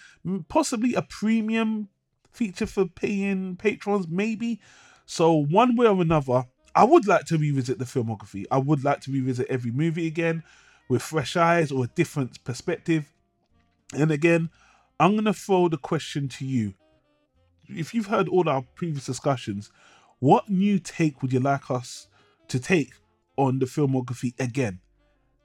possibly 0.47 0.93
a 0.93 1.01
premium 1.01 1.89
feature 2.31 2.67
for 2.67 2.85
paying 2.85 3.55
patrons, 3.55 4.07
maybe. 4.07 4.59
So 5.07 5.33
one 5.33 5.75
way 5.75 5.87
or 5.87 5.99
another, 5.99 6.45
I 6.75 6.83
would 6.83 7.07
like 7.07 7.25
to 7.25 7.37
revisit 7.37 7.79
the 7.79 7.85
filmography. 7.85 8.45
I 8.51 8.57
would 8.57 8.83
like 8.83 9.01
to 9.01 9.11
revisit 9.11 9.47
every 9.49 9.71
movie 9.71 10.07
again 10.07 10.43
with 10.87 11.01
fresh 11.01 11.35
eyes 11.35 11.71
or 11.71 11.85
a 11.85 11.89
different 11.95 12.43
perspective. 12.43 13.11
And 13.93 14.11
again, 14.11 14.49
I'm 14.99 15.13
going 15.13 15.25
to 15.25 15.33
throw 15.33 15.69
the 15.69 15.77
question 15.77 16.27
to 16.29 16.45
you. 16.45 16.73
If 17.67 17.93
you've 17.93 18.07
heard 18.07 18.27
all 18.27 18.49
our 18.49 18.63
previous 18.75 19.05
discussions, 19.05 19.71
what 20.19 20.49
new 20.49 20.79
take 20.79 21.21
would 21.21 21.31
you 21.31 21.39
like 21.39 21.71
us 21.71 22.07
to 22.49 22.59
take 22.59 22.93
on 23.37 23.59
the 23.59 23.65
filmography 23.65 24.39
again? 24.39 24.79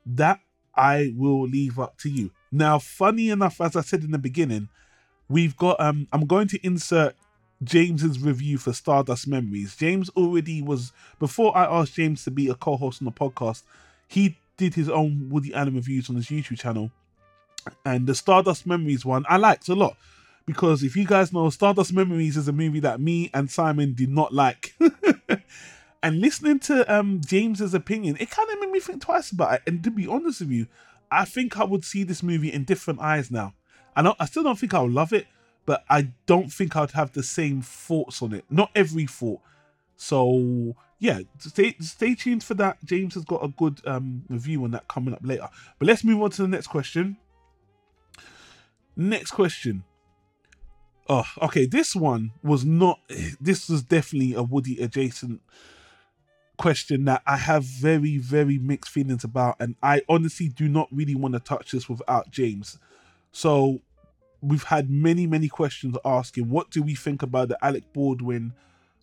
That 0.07 0.41
I 0.75 1.13
will 1.17 1.43
leave 1.43 1.79
up 1.79 1.99
to 1.99 2.11
you. 2.11 2.33
Now, 2.51 2.79
funny 2.79 3.31
enough, 3.31 3.61
as 3.61 3.77
I 3.77 3.83
said 3.83 4.03
in 4.03 4.11
the 4.11 4.19
beginning, 4.19 4.69
we've 5.29 5.57
got 5.57 5.81
um 5.81 6.09
I'm 6.13 6.27
going 6.27 6.49
to 6.49 6.67
insert 6.67 7.15
James's 7.63 8.19
review 8.21 8.59
for 8.59 8.73
Stardust 8.73 9.27
Memories. 9.27 9.77
James 9.77 10.11
already 10.11 10.61
was 10.61 10.93
before 11.19 11.57
I 11.57 11.65
asked 11.65 11.95
James 11.95 12.25
to 12.25 12.31
be 12.31 12.49
a 12.49 12.55
co-host 12.55 13.01
on 13.01 13.07
the 13.07 13.13
podcast, 13.13 13.63
he 14.09 14.37
did 14.57 14.75
his 14.75 14.89
own 14.89 15.29
Woody 15.31 15.55
Allen 15.55 15.75
reviews 15.75 16.09
on 16.11 16.17
his 16.17 16.27
YouTube 16.27 16.59
channel 16.59 16.91
and 17.85 18.07
the 18.07 18.15
Stardust 18.15 18.67
Memories 18.67 19.05
one 19.05 19.25
I 19.29 19.37
liked 19.37 19.69
a 19.69 19.75
lot 19.75 19.97
because 20.47 20.83
if 20.83 20.95
you 20.97 21.07
guys 21.07 21.33
know, 21.33 21.49
Stardust 21.51 21.93
Memories 21.93 22.37
is 22.37 22.49
a 22.49 22.53
movie 22.53 22.81
that 22.81 23.01
me 23.01 23.31
and 23.33 23.51
Simon 23.51 23.95
did 23.95 24.11
not 24.11 24.33
like. 24.33 24.75
and 26.03 26.21
listening 26.21 26.59
to 26.61 26.95
um 26.95 27.21
James's 27.25 27.75
opinion, 27.75 28.17
it 28.21 28.31
kind 28.31 28.51
of 28.51 28.61
made 28.61 28.71
me 28.71 28.81
think 28.81 29.03
twice 29.03 29.31
about 29.31 29.55
it. 29.55 29.63
And 29.67 29.83
to 29.85 29.91
be 29.91 30.07
honest 30.07 30.41
with 30.41 30.51
you, 30.51 30.67
I 31.11 31.25
think 31.25 31.59
I 31.59 31.65
would 31.65 31.85
see 31.85 32.03
this 32.03 32.23
movie 32.23 32.53
in 32.53 32.65
different 32.65 33.01
eyes 33.01 33.31
now. 33.31 33.55
I 33.97 34.15
I 34.19 34.27
still 34.27 34.43
don't 34.43 34.59
think 34.59 34.75
I'll 34.75 34.91
love 34.91 35.13
it, 35.13 35.27
but 35.67 35.85
I 35.89 36.09
don't 36.27 36.53
think 36.53 36.77
I'd 36.77 36.93
have 36.93 37.13
the 37.13 37.23
same 37.23 37.63
thoughts 37.63 38.23
on 38.23 38.33
it. 38.33 38.45
Not 38.51 38.71
every 38.75 39.07
thought. 39.07 39.41
So 39.97 40.77
yeah, 40.99 41.21
stay 41.39 41.75
stay 41.81 42.15
tuned 42.15 42.45
for 42.45 42.55
that. 42.55 42.83
James 42.85 43.15
has 43.15 43.25
got 43.25 43.45
a 43.45 43.49
good 43.49 43.81
um 43.87 44.25
review 44.29 44.65
on 44.65 44.73
that 44.73 44.89
coming 44.89 45.15
up 45.15 45.21
later. 45.23 45.49
But 45.79 45.87
let's 45.87 46.05
move 46.05 46.23
on 46.23 46.31
to 46.31 46.43
the 46.43 46.49
next 46.49 46.69
question. 46.69 47.17
Next 48.97 49.33
question. 49.33 49.85
Oh, 51.09 51.27
okay. 51.43 51.67
This 51.67 51.95
one 51.95 52.33
was 52.43 52.65
not. 52.65 53.01
This 53.41 53.69
was 53.69 53.83
definitely 53.83 54.35
a 54.35 54.43
Woody 54.43 54.81
adjacent 54.81 55.43
question 56.57 57.05
that 57.05 57.23
I 57.27 57.37
have 57.37 57.65
very, 57.65 58.19
very 58.19 58.59
mixed 58.59 58.91
feelings 58.91 59.25
about, 59.25 59.57
and 59.59 59.75
I 59.83 60.03
honestly 60.09 60.49
do 60.49 60.69
not 60.69 60.89
really 60.93 61.15
want 61.15 61.35
to 61.35 61.41
touch 61.41 61.73
this 61.73 61.89
without 61.89 62.31
James. 62.31 62.79
So 63.33 63.81
we've 64.45 64.65
had 64.65 64.91
many, 64.91 65.27
many 65.27 65.49
questions 65.49 65.97
asking, 66.05 66.51
what 66.51 66.71
do 66.71 66.83
we 66.83 66.95
think 66.95 67.23
about 67.23 67.49
the 67.49 67.59
Alec 67.65 67.93
Baldwin 67.93 68.53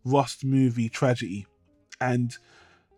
Rust 0.06 0.44
movie 0.46 0.90
tragedy? 0.90 1.48
And 2.00 2.36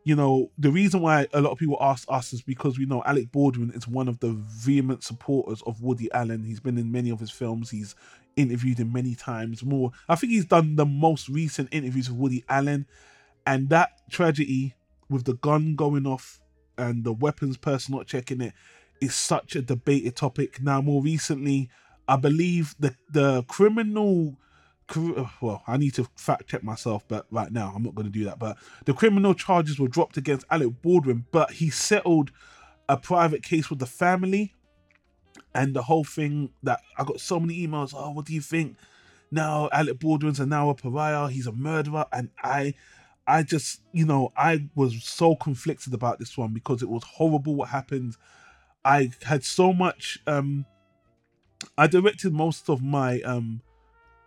you 0.06 0.16
know, 0.16 0.52
the 0.58 0.72
reason 0.72 1.02
why 1.02 1.28
a 1.34 1.40
lot 1.40 1.52
of 1.52 1.58
people 1.58 1.78
ask 1.80 2.06
us 2.10 2.34
is 2.34 2.42
because 2.42 2.78
we 2.78 2.86
know 2.86 3.02
Alec 3.06 3.32
Baldwin 3.32 3.72
is 3.72 3.88
one 3.88 4.10
of 4.10 4.20
the 4.20 4.34
vehement 4.34 5.04
supporters 5.04 5.62
of 5.66 5.82
Woody 5.82 6.12
Allen. 6.12 6.44
He's 6.44 6.60
been 6.60 6.78
in 6.78 6.92
many 6.92 7.10
of 7.10 7.22
his 7.22 7.32
films. 7.32 7.70
He's 7.70 7.96
interviewed 8.36 8.80
him 8.80 8.92
many 8.92 9.16
times. 9.16 9.64
More, 9.64 9.92
I 10.10 10.16
think 10.16 10.34
he's 10.34 10.46
done 10.46 10.76
the 10.76 10.86
most 10.86 11.30
recent 11.30 11.70
interviews 11.72 12.10
with 12.10 12.20
Woody 12.20 12.44
Allen, 12.50 12.86
and 13.48 13.70
that 13.70 13.92
tragedy 14.10 14.76
with 15.10 15.24
the 15.24 15.36
gun 15.36 15.76
going 15.76 16.06
off 16.06 16.42
and 16.78 17.04
the 17.04 17.14
weapons 17.14 17.56
person 17.56 17.96
not 17.96 18.08
checking 18.08 18.42
it 18.42 18.54
is 19.00 19.16
such 19.16 19.56
a 19.56 19.62
debated 19.62 20.16
topic. 20.16 20.62
Now, 20.62 20.82
more 20.82 21.02
recently, 21.02 21.70
I 22.08 22.18
believe 22.18 22.76
the 22.80 22.96
the 23.10 23.44
criminal 23.44 24.38
well, 25.42 25.64
I 25.66 25.78
need 25.78 25.94
to 25.96 26.08
fact 26.16 26.48
check 26.48 26.64
myself, 26.64 27.04
but 27.08 27.26
right 27.32 27.52
now 27.52 27.72
I'm 27.76 27.84
not 27.84 27.96
going 27.96 28.06
to 28.06 28.12
do 28.12 28.26
that. 28.26 28.40
But 28.40 28.58
the 28.86 28.94
criminal 28.94 29.34
charges 29.34 29.80
were 29.80 29.88
dropped 29.88 30.18
against 30.18 30.46
Alec 30.52 30.82
Baldwin, 30.82 31.26
but 31.32 31.52
he 31.52 31.70
settled 31.70 32.32
a 32.90 32.98
private 32.98 33.44
case 33.44 33.70
with 33.70 33.80
the 33.80 33.86
family. 33.86 34.54
And 35.56 35.76
the 35.76 35.84
whole 35.84 36.04
thing 36.04 36.50
that 36.64 36.82
I 36.98 37.04
got 37.04 37.20
so 37.20 37.40
many 37.40 37.66
emails. 37.66 37.94
Oh, 37.96 38.12
what 38.12 38.26
do 38.26 38.34
you 38.34 38.42
think? 38.42 38.76
Now 39.32 39.70
Alec 39.72 40.00
Baldwin's 40.00 40.40
a 40.40 40.46
now 40.46 40.70
a 40.70 40.76
pariah. 40.76 41.28
He's 41.30 41.48
a 41.48 41.52
murderer, 41.52 42.06
and 42.12 42.30
I, 42.44 42.76
I 43.26 43.44
just 43.44 43.82
you 43.94 44.06
know 44.06 44.32
I 44.38 44.70
was 44.76 45.04
so 45.04 45.36
conflicted 45.36 45.94
about 45.94 46.20
this 46.20 46.38
one 46.38 46.54
because 46.54 46.84
it 46.84 46.90
was 46.90 47.04
horrible 47.04 47.56
what 47.56 47.70
happened. 47.70 48.16
I 48.86 49.12
had 49.24 49.44
so 49.44 49.74
much. 49.74 50.20
um 50.28 50.66
I 51.78 51.88
directed 51.88 52.34
most 52.34 52.70
of 52.70 52.82
my 52.82 53.22
um 53.22 53.62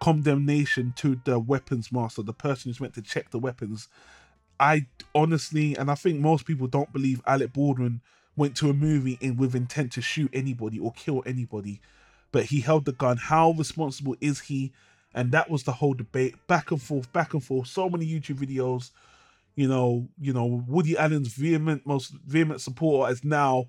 condemnation 0.01 0.93
to 0.97 1.21
the 1.25 1.39
weapons 1.39 1.91
master, 1.91 2.23
the 2.23 2.33
person 2.33 2.69
who's 2.69 2.81
meant 2.81 2.95
to 2.95 3.03
check 3.03 3.31
the 3.31 3.39
weapons. 3.39 3.89
I 4.59 4.87
honestly, 5.15 5.77
and 5.77 5.91
I 5.91 5.95
think 5.95 6.21
most 6.21 6.47
people 6.47 6.67
don't 6.67 6.93
believe 6.93 7.23
Alec 7.27 7.53
Baldwin 7.53 8.01
went 8.37 8.57
to 8.57 8.71
a 8.71 8.75
movie 8.75 9.19
in 9.21 9.37
with 9.37 9.55
intent 9.55 9.93
to 9.93 10.03
shoot 10.03 10.31
anybody 10.33 10.79
or 10.79 10.93
kill 10.93 11.23
anybody, 11.27 11.81
but 12.33 12.45
he 12.45 12.61
held 12.61 12.85
the 12.85 12.93
gun. 12.93 13.17
How 13.17 13.53
responsible 13.53 14.17
is 14.21 14.41
he? 14.41 14.73
And 15.15 15.33
that 15.33 15.49
was 15.49 15.63
the 15.63 15.73
whole 15.73 15.95
debate, 15.95 16.35
back 16.47 16.71
and 16.71 16.81
forth, 16.81 17.11
back 17.13 17.33
and 17.33 17.43
forth. 17.43 17.69
So 17.69 17.89
many 17.89 18.07
YouTube 18.07 18.39
videos. 18.39 18.91
You 19.55 19.69
know, 19.69 20.07
you 20.21 20.35
know, 20.35 20.63
Woody 20.69 20.99
Allen's 20.99 21.33
vehement, 21.33 21.87
most 21.87 22.13
vehement 22.27 22.61
supporter 22.61 23.09
has 23.09 23.25
now 23.25 23.69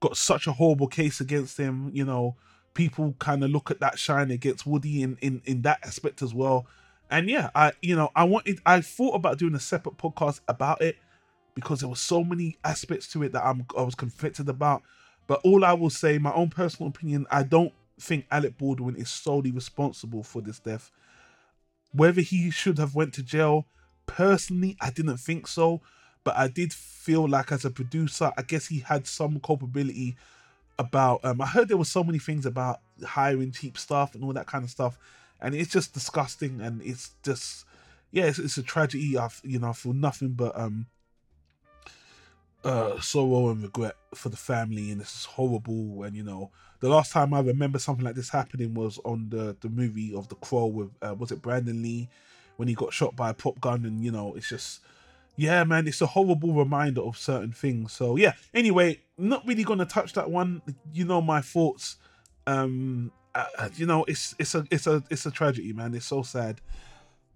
got 0.00 0.16
such 0.16 0.48
a 0.48 0.52
horrible 0.52 0.88
case 0.88 1.20
against 1.20 1.56
him. 1.56 1.90
You 1.94 2.04
know, 2.04 2.34
people 2.78 3.12
kind 3.18 3.42
of 3.42 3.50
look 3.50 3.72
at 3.72 3.80
that 3.80 3.98
shine 3.98 4.30
against 4.30 4.64
Woody 4.64 5.02
in, 5.02 5.18
in 5.20 5.42
in 5.44 5.62
that 5.62 5.80
aspect 5.82 6.22
as 6.22 6.32
well. 6.32 6.64
And 7.10 7.28
yeah, 7.28 7.50
I 7.52 7.72
you 7.82 7.96
know 7.96 8.10
I 8.14 8.22
wanted 8.22 8.60
I 8.64 8.80
thought 8.82 9.16
about 9.16 9.36
doing 9.36 9.56
a 9.56 9.60
separate 9.60 9.98
podcast 9.98 10.40
about 10.46 10.80
it 10.80 10.96
because 11.56 11.80
there 11.80 11.88
were 11.88 11.96
so 11.96 12.22
many 12.22 12.56
aspects 12.64 13.08
to 13.08 13.24
it 13.24 13.32
that 13.32 13.44
I'm 13.44 13.66
I 13.76 13.82
was 13.82 13.96
conflicted 13.96 14.48
about. 14.48 14.82
But 15.26 15.40
all 15.44 15.64
I 15.64 15.72
will 15.72 15.90
say, 15.90 16.18
my 16.18 16.32
own 16.32 16.50
personal 16.50 16.88
opinion, 16.88 17.26
I 17.32 17.42
don't 17.42 17.72
think 18.00 18.26
Alec 18.30 18.56
Baldwin 18.56 18.94
is 18.94 19.10
solely 19.10 19.50
responsible 19.50 20.22
for 20.22 20.40
this 20.40 20.60
death. 20.60 20.92
Whether 21.90 22.20
he 22.20 22.50
should 22.52 22.78
have 22.78 22.94
went 22.94 23.12
to 23.14 23.24
jail, 23.24 23.66
personally, 24.06 24.76
I 24.80 24.90
didn't 24.90 25.18
think 25.18 25.48
so. 25.48 25.82
But 26.22 26.36
I 26.36 26.46
did 26.46 26.72
feel 26.72 27.28
like 27.28 27.50
as 27.50 27.64
a 27.64 27.70
producer, 27.70 28.30
I 28.36 28.42
guess 28.42 28.68
he 28.68 28.80
had 28.80 29.06
some 29.06 29.40
culpability 29.40 30.16
about 30.78 31.24
um 31.24 31.40
I 31.40 31.46
heard 31.46 31.68
there 31.68 31.76
were 31.76 31.84
so 31.84 32.04
many 32.04 32.18
things 32.18 32.46
about 32.46 32.80
hiring 33.04 33.52
cheap 33.52 33.76
staff 33.76 34.14
and 34.14 34.22
all 34.22 34.32
that 34.32 34.46
kind 34.46 34.64
of 34.64 34.70
stuff 34.70 34.98
and 35.40 35.54
it's 35.54 35.70
just 35.70 35.92
disgusting 35.92 36.60
and 36.60 36.80
it's 36.82 37.12
just 37.24 37.64
yeah 38.10 38.26
it's, 38.26 38.38
it's 38.38 38.58
a 38.58 38.62
tragedy 38.62 39.18
I've 39.18 39.40
you 39.44 39.58
know 39.58 39.72
for 39.72 39.92
nothing 39.92 40.30
but 40.30 40.58
um 40.58 40.86
uh, 42.64 43.00
sorrow 43.00 43.50
and 43.50 43.62
regret 43.62 43.96
for 44.14 44.28
the 44.28 44.36
family, 44.36 44.90
and 44.90 45.00
it's 45.00 45.24
horrible. 45.24 46.02
And 46.02 46.16
you 46.16 46.22
know, 46.22 46.50
the 46.80 46.88
last 46.88 47.12
time 47.12 47.32
I 47.32 47.40
remember 47.40 47.78
something 47.78 48.04
like 48.04 48.14
this 48.14 48.30
happening 48.30 48.74
was 48.74 48.98
on 49.04 49.28
the 49.30 49.56
the 49.60 49.68
movie 49.68 50.14
of 50.14 50.28
The 50.28 50.34
Crow 50.36 50.66
with 50.66 50.90
uh, 51.02 51.14
was 51.14 51.30
it 51.30 51.42
Brandon 51.42 51.82
Lee 51.82 52.08
when 52.56 52.68
he 52.68 52.74
got 52.74 52.92
shot 52.92 53.14
by 53.14 53.30
a 53.30 53.34
prop 53.34 53.60
gun, 53.60 53.84
and 53.84 54.04
you 54.04 54.10
know, 54.10 54.34
it's 54.34 54.48
just 54.48 54.80
yeah, 55.38 55.62
man, 55.62 55.86
it's 55.86 56.00
a 56.00 56.06
horrible 56.06 56.52
reminder 56.52 57.00
of 57.00 57.16
certain 57.16 57.52
things. 57.52 57.92
So 57.92 58.16
yeah, 58.16 58.32
anyway, 58.52 59.00
not 59.16 59.46
really 59.46 59.62
gonna 59.62 59.86
touch 59.86 60.14
that 60.14 60.28
one. 60.28 60.60
You 60.92 61.04
know 61.04 61.20
my 61.20 61.40
thoughts. 61.40 61.96
Um, 62.48 63.12
uh, 63.36 63.44
uh 63.56 63.68
you 63.76 63.86
know, 63.86 64.02
it's 64.08 64.34
it's 64.40 64.56
a 64.56 64.66
it's 64.68 64.88
a 64.88 65.00
it's 65.10 65.26
a 65.26 65.30
tragedy, 65.30 65.72
man. 65.72 65.94
It's 65.94 66.06
so 66.06 66.22
sad. 66.22 66.60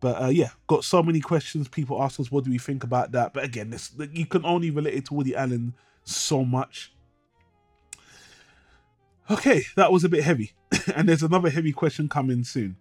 But 0.00 0.20
uh, 0.20 0.28
yeah, 0.30 0.48
got 0.66 0.82
so 0.82 1.00
many 1.00 1.20
questions. 1.20 1.68
People 1.68 2.02
ask 2.02 2.18
us, 2.18 2.28
what 2.28 2.42
do 2.42 2.50
we 2.50 2.58
think 2.58 2.82
about 2.82 3.12
that? 3.12 3.32
But 3.32 3.44
again, 3.44 3.70
this 3.70 3.92
you 4.12 4.26
can 4.26 4.44
only 4.44 4.72
relate 4.72 4.94
it 4.94 5.06
to 5.06 5.14
Woody 5.14 5.36
Allen 5.36 5.72
so 6.02 6.44
much. 6.44 6.92
Okay, 9.30 9.62
that 9.76 9.92
was 9.92 10.02
a 10.02 10.08
bit 10.08 10.24
heavy, 10.24 10.54
and 10.96 11.08
there's 11.08 11.22
another 11.22 11.50
heavy 11.50 11.70
question 11.70 12.08
coming 12.08 12.42
soon. 12.42 12.76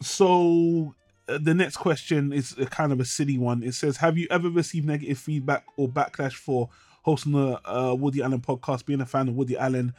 So 0.00 0.94
the 1.36 1.54
next 1.54 1.76
question 1.76 2.32
is 2.32 2.56
a 2.58 2.66
kind 2.66 2.92
of 2.92 3.00
a 3.00 3.04
silly 3.04 3.36
one. 3.36 3.62
It 3.62 3.74
says, 3.74 3.98
"Have 3.98 4.16
you 4.16 4.26
ever 4.30 4.48
received 4.48 4.86
negative 4.86 5.18
feedback 5.18 5.64
or 5.76 5.88
backlash 5.88 6.34
for 6.34 6.70
hosting 7.02 7.34
a 7.34 7.60
uh, 7.64 7.94
Woody 7.94 8.22
Allen 8.22 8.40
podcast? 8.40 8.86
Being 8.86 9.00
a 9.00 9.06
fan 9.06 9.28
of 9.28 9.34
Woody 9.34 9.56
Allen?" 9.56 9.92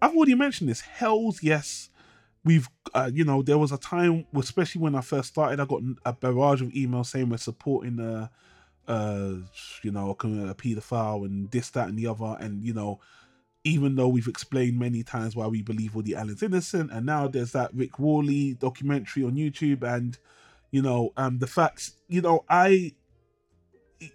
I've 0.00 0.16
already 0.16 0.34
mentioned 0.34 0.68
this. 0.70 0.80
Hell's 0.80 1.42
yes 1.42 1.90
we've 2.44 2.68
uh, 2.94 3.10
you 3.12 3.24
know 3.24 3.42
there 3.42 3.58
was 3.58 3.72
a 3.72 3.78
time 3.78 4.26
especially 4.36 4.80
when 4.80 4.94
i 4.94 5.00
first 5.00 5.28
started 5.28 5.60
i 5.60 5.64
got 5.64 5.80
a 6.04 6.12
barrage 6.12 6.62
of 6.62 6.68
emails 6.68 7.06
saying 7.06 7.28
we're 7.28 7.36
supporting 7.36 8.00
uh 8.00 8.28
uh 8.88 9.34
you 9.82 9.90
know 9.90 10.10
a 10.10 10.14
pedophile 10.54 11.24
and 11.24 11.50
this 11.50 11.70
that 11.70 11.88
and 11.88 11.98
the 11.98 12.06
other 12.06 12.36
and 12.40 12.64
you 12.64 12.74
know 12.74 12.98
even 13.64 13.94
though 13.94 14.08
we've 14.08 14.28
explained 14.28 14.78
many 14.78 15.02
times 15.02 15.36
why 15.36 15.46
we 15.46 15.62
believe 15.62 15.94
Woody 15.94 16.14
Allen's 16.14 16.42
innocent, 16.42 16.90
and 16.90 17.06
now 17.06 17.28
there's 17.28 17.52
that 17.52 17.72
Rick 17.74 17.98
Worley 17.98 18.54
documentary 18.54 19.22
on 19.22 19.32
YouTube, 19.32 19.82
and 19.82 20.18
you 20.70 20.82
know, 20.82 21.12
um, 21.16 21.38
the 21.38 21.46
facts, 21.46 21.92
you 22.08 22.20
know, 22.20 22.44
I, 22.48 22.92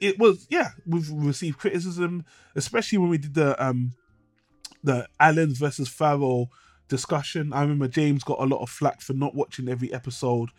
it 0.02 0.20
was 0.20 0.48
yeah, 0.50 0.72
we've 0.86 1.10
received 1.12 1.60
criticism, 1.60 2.26
especially 2.56 2.98
when 2.98 3.10
we 3.10 3.18
did 3.18 3.36
the 3.36 3.64
um, 3.64 3.94
the 4.84 5.08
Allens 5.20 5.60
versus 5.60 5.88
Farrow 5.88 6.50
discussion. 6.90 7.54
I 7.54 7.62
remember 7.62 7.88
James 7.88 8.24
got 8.24 8.42
a 8.42 8.46
lot 8.46 8.62
of 8.62 8.70
flack 8.70 9.02
for 9.02 9.14
not 9.14 9.34
watching 9.34 9.70
every 9.70 9.94
episode, 9.94 10.50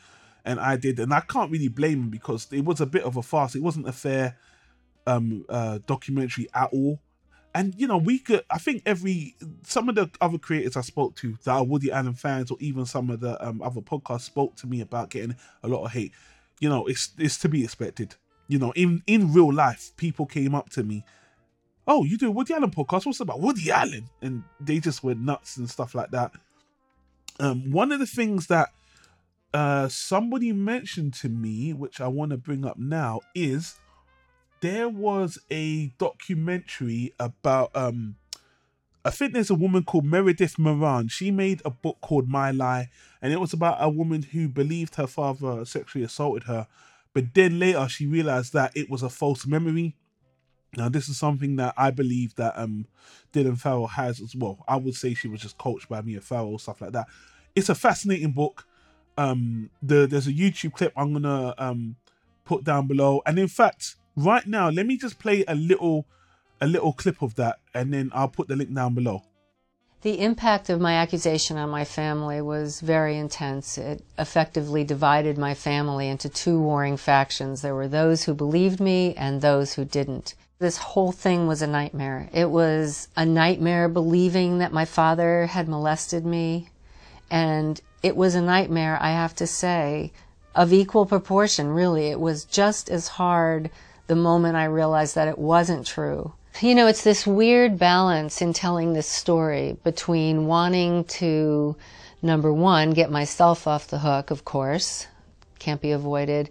and 0.46 0.58
I 0.58 0.76
did, 0.76 0.98
and 0.98 1.12
I 1.12 1.20
can't 1.20 1.50
really 1.50 1.68
blame 1.68 2.04
him 2.04 2.10
because 2.10 2.46
it 2.52 2.64
was 2.64 2.80
a 2.80 2.86
bit 2.86 3.02
of 3.02 3.16
a 3.18 3.22
farce. 3.22 3.54
It 3.54 3.62
wasn't 3.62 3.88
a 3.88 3.92
fair 3.92 4.38
um 5.06 5.44
uh 5.50 5.78
documentary 5.86 6.48
at 6.54 6.70
all. 6.72 7.00
And 7.54 7.74
you 7.76 7.86
know, 7.86 7.98
we 7.98 8.18
could 8.18 8.44
I 8.50 8.58
think 8.58 8.82
every 8.86 9.36
some 9.64 9.88
of 9.88 9.94
the 9.94 10.10
other 10.20 10.38
creators 10.38 10.76
I 10.76 10.82
spoke 10.82 11.16
to 11.16 11.36
that 11.44 11.50
are 11.50 11.64
Woody 11.64 11.90
Allen 11.90 12.14
fans, 12.14 12.50
or 12.50 12.56
even 12.60 12.86
some 12.86 13.10
of 13.10 13.20
the 13.20 13.42
um, 13.46 13.62
other 13.62 13.80
podcasts 13.80 14.22
spoke 14.22 14.54
to 14.56 14.66
me 14.66 14.80
about 14.80 15.10
getting 15.10 15.36
a 15.62 15.68
lot 15.68 15.84
of 15.84 15.92
hate. 15.92 16.12
You 16.60 16.68
know, 16.68 16.86
it's 16.86 17.12
it's 17.18 17.38
to 17.38 17.48
be 17.48 17.64
expected. 17.64 18.16
You 18.48 18.58
know, 18.58 18.72
in 18.72 19.02
in 19.06 19.32
real 19.32 19.52
life, 19.52 19.92
people 19.96 20.26
came 20.26 20.54
up 20.54 20.70
to 20.70 20.82
me 20.82 21.04
oh, 21.88 22.04
you 22.04 22.18
do 22.18 22.30
Woody 22.30 22.54
Allen 22.54 22.70
podcast? 22.70 23.06
What's 23.06 23.20
about 23.20 23.40
Woody 23.40 23.70
Allen? 23.72 24.08
And 24.20 24.44
they 24.60 24.78
just 24.78 25.02
went 25.02 25.20
nuts 25.20 25.56
and 25.56 25.68
stuff 25.68 25.94
like 25.94 26.10
that. 26.10 26.32
Um, 27.40 27.72
one 27.72 27.90
of 27.90 27.98
the 27.98 28.06
things 28.06 28.46
that 28.48 28.68
uh, 29.54 29.88
somebody 29.88 30.52
mentioned 30.52 31.14
to 31.14 31.28
me, 31.28 31.72
which 31.72 32.00
I 32.00 32.06
want 32.08 32.30
to 32.30 32.36
bring 32.36 32.64
up 32.64 32.78
now, 32.78 33.20
is 33.34 33.76
there 34.60 34.88
was 34.88 35.38
a 35.50 35.88
documentary 35.98 37.14
about 37.18 37.70
um, 37.74 38.16
I 39.04 39.10
think 39.10 39.32
there's 39.32 39.50
a 39.50 39.54
woman 39.54 39.84
called 39.84 40.04
Meredith 40.04 40.58
Maran. 40.58 41.08
She 41.08 41.30
made 41.30 41.62
a 41.64 41.70
book 41.70 41.98
called 42.00 42.28
My 42.28 42.50
Lie, 42.50 42.88
and 43.22 43.32
it 43.32 43.40
was 43.40 43.52
about 43.52 43.78
a 43.80 43.88
woman 43.88 44.22
who 44.22 44.48
believed 44.48 44.96
her 44.96 45.06
father 45.06 45.64
sexually 45.64 46.04
assaulted 46.04 46.44
her, 46.44 46.66
but 47.14 47.34
then 47.34 47.58
later 47.58 47.88
she 47.88 48.06
realized 48.06 48.52
that 48.52 48.76
it 48.76 48.90
was 48.90 49.02
a 49.02 49.08
false 49.08 49.46
memory 49.46 49.96
now, 50.76 50.88
this 50.88 51.08
is 51.08 51.18
something 51.18 51.56
that 51.56 51.74
I 51.76 51.90
believe 51.90 52.34
that 52.36 52.58
um 52.58 52.86
Dylan 53.32 53.58
Farrow 53.58 53.86
has 53.86 54.20
as 54.20 54.34
well. 54.36 54.64
I 54.68 54.76
would 54.76 54.94
say 54.94 55.14
she 55.14 55.28
was 55.28 55.40
just 55.40 55.58
coached 55.58 55.88
by 55.88 56.02
Mia 56.02 56.20
Farrow, 56.20 56.56
stuff 56.58 56.80
like 56.80 56.92
that. 56.92 57.06
It's 57.54 57.68
a 57.68 57.74
fascinating 57.74 58.32
book. 58.32 58.66
Um, 59.16 59.70
the 59.82 60.06
there's 60.06 60.28
a 60.28 60.32
YouTube 60.32 60.74
clip 60.74 60.92
I'm 60.96 61.12
gonna 61.12 61.54
um 61.58 61.96
put 62.44 62.64
down 62.64 62.86
below, 62.86 63.22
and 63.26 63.38
in 63.38 63.48
fact, 63.48 63.96
right 64.24 64.46
now, 64.46 64.70
let 64.70 64.86
me 64.86 64.96
just 64.96 65.18
play 65.18 65.44
a 65.46 65.54
little 65.54 66.06
a 66.60 66.66
little 66.66 66.92
clip 66.92 67.22
of 67.22 67.36
that, 67.36 67.60
and 67.72 67.92
then 67.92 68.10
I'll 68.12 68.28
put 68.28 68.48
the 68.48 68.56
link 68.56 68.74
down 68.74 68.94
below. 68.94 69.22
The 70.02 70.20
impact 70.20 70.70
of 70.70 70.80
my 70.80 70.94
accusation 70.94 71.56
on 71.56 71.70
my 71.70 71.84
family 71.84 72.40
was 72.40 72.80
very 72.80 73.16
intense. 73.16 73.78
It 73.78 74.04
effectively 74.16 74.84
divided 74.84 75.36
my 75.36 75.54
family 75.54 76.08
into 76.08 76.28
two 76.28 76.60
warring 76.60 76.96
factions. 76.96 77.62
There 77.62 77.74
were 77.74 77.88
those 77.88 78.24
who 78.24 78.34
believed 78.34 78.80
me 78.80 79.14
and 79.14 79.40
those 79.40 79.74
who 79.74 79.84
didn't. 79.84 80.34
This 80.60 80.78
whole 80.78 81.12
thing 81.12 81.48
was 81.48 81.62
a 81.62 81.66
nightmare. 81.66 82.28
It 82.32 82.50
was 82.50 83.08
a 83.16 83.24
nightmare 83.26 83.88
believing 83.88 84.58
that 84.58 84.72
my 84.72 84.84
father 84.84 85.46
had 85.46 85.68
molested 85.68 86.24
me. 86.24 86.70
And 87.30 87.80
it 88.02 88.16
was 88.16 88.36
a 88.36 88.40
nightmare, 88.40 88.98
I 89.00 89.10
have 89.10 89.34
to 89.36 89.46
say, 89.48 90.12
of 90.54 90.72
equal 90.72 91.06
proportion, 91.06 91.68
really. 91.68 92.06
It 92.06 92.20
was 92.20 92.44
just 92.44 92.88
as 92.88 93.08
hard 93.08 93.70
the 94.08 94.16
moment 94.16 94.56
I 94.56 94.64
realized 94.64 95.14
that 95.14 95.28
it 95.28 95.38
wasn't 95.38 95.86
true. 95.86 96.32
You 96.60 96.74
know, 96.74 96.88
it's 96.88 97.04
this 97.04 97.26
weird 97.26 97.78
balance 97.78 98.42
in 98.42 98.52
telling 98.52 98.92
this 98.92 99.06
story 99.06 99.76
between 99.84 100.46
wanting 100.46 101.04
to, 101.04 101.76
number 102.20 102.52
one, 102.52 102.90
get 102.90 103.12
myself 103.12 103.68
off 103.68 103.86
the 103.86 103.98
hook, 103.98 104.32
of 104.32 104.44
course, 104.44 105.06
can't 105.60 105.80
be 105.80 105.92
avoided, 105.92 106.50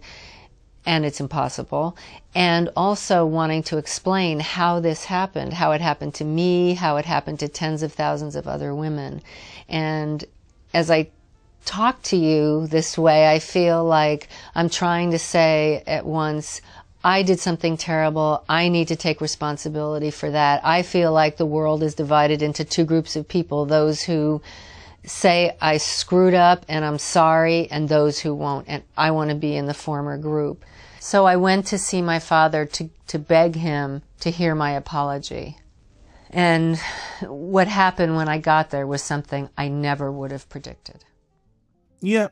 and 0.86 1.04
it's 1.04 1.20
impossible. 1.20 1.94
And 2.34 2.70
also 2.74 3.26
wanting 3.26 3.64
to 3.64 3.76
explain 3.76 4.40
how 4.40 4.80
this 4.80 5.04
happened, 5.04 5.52
how 5.52 5.72
it 5.72 5.82
happened 5.82 6.14
to 6.14 6.24
me, 6.24 6.72
how 6.74 6.96
it 6.96 7.04
happened 7.04 7.40
to 7.40 7.48
tens 7.48 7.82
of 7.82 7.92
thousands 7.92 8.34
of 8.34 8.48
other 8.48 8.74
women. 8.74 9.20
And 9.68 10.24
as 10.72 10.90
I 10.90 11.08
talk 11.66 12.00
to 12.04 12.16
you 12.16 12.66
this 12.68 12.96
way, 12.96 13.30
I 13.30 13.40
feel 13.40 13.84
like 13.84 14.28
I'm 14.54 14.70
trying 14.70 15.10
to 15.10 15.18
say 15.18 15.82
at 15.86 16.06
once, 16.06 16.62
I 17.04 17.22
did 17.22 17.38
something 17.38 17.76
terrible. 17.76 18.44
I 18.48 18.68
need 18.68 18.88
to 18.88 18.96
take 18.96 19.20
responsibility 19.20 20.10
for 20.10 20.30
that. 20.30 20.64
I 20.64 20.82
feel 20.82 21.12
like 21.12 21.36
the 21.36 21.46
world 21.46 21.82
is 21.82 21.94
divided 21.94 22.42
into 22.42 22.64
two 22.64 22.84
groups 22.84 23.14
of 23.14 23.28
people 23.28 23.66
those 23.66 24.02
who 24.02 24.42
say 25.04 25.56
I 25.60 25.76
screwed 25.76 26.34
up 26.34 26.66
and 26.68 26.84
I'm 26.84 26.98
sorry, 26.98 27.70
and 27.70 27.88
those 27.88 28.18
who 28.18 28.34
won't. 28.34 28.66
And 28.68 28.82
I 28.96 29.12
want 29.12 29.30
to 29.30 29.36
be 29.36 29.56
in 29.56 29.66
the 29.66 29.74
former 29.74 30.18
group. 30.18 30.64
So 31.00 31.26
I 31.26 31.36
went 31.36 31.66
to 31.66 31.78
see 31.78 32.02
my 32.02 32.18
father 32.18 32.66
to, 32.66 32.90
to 33.06 33.18
beg 33.18 33.54
him 33.54 34.02
to 34.20 34.30
hear 34.30 34.54
my 34.54 34.72
apology. 34.72 35.56
And 36.30 36.78
what 37.22 37.68
happened 37.68 38.16
when 38.16 38.28
I 38.28 38.38
got 38.38 38.70
there 38.70 38.86
was 38.86 39.02
something 39.02 39.48
I 39.56 39.68
never 39.68 40.12
would 40.12 40.32
have 40.32 40.48
predicted. 40.48 41.04
Yeah, 42.00 42.28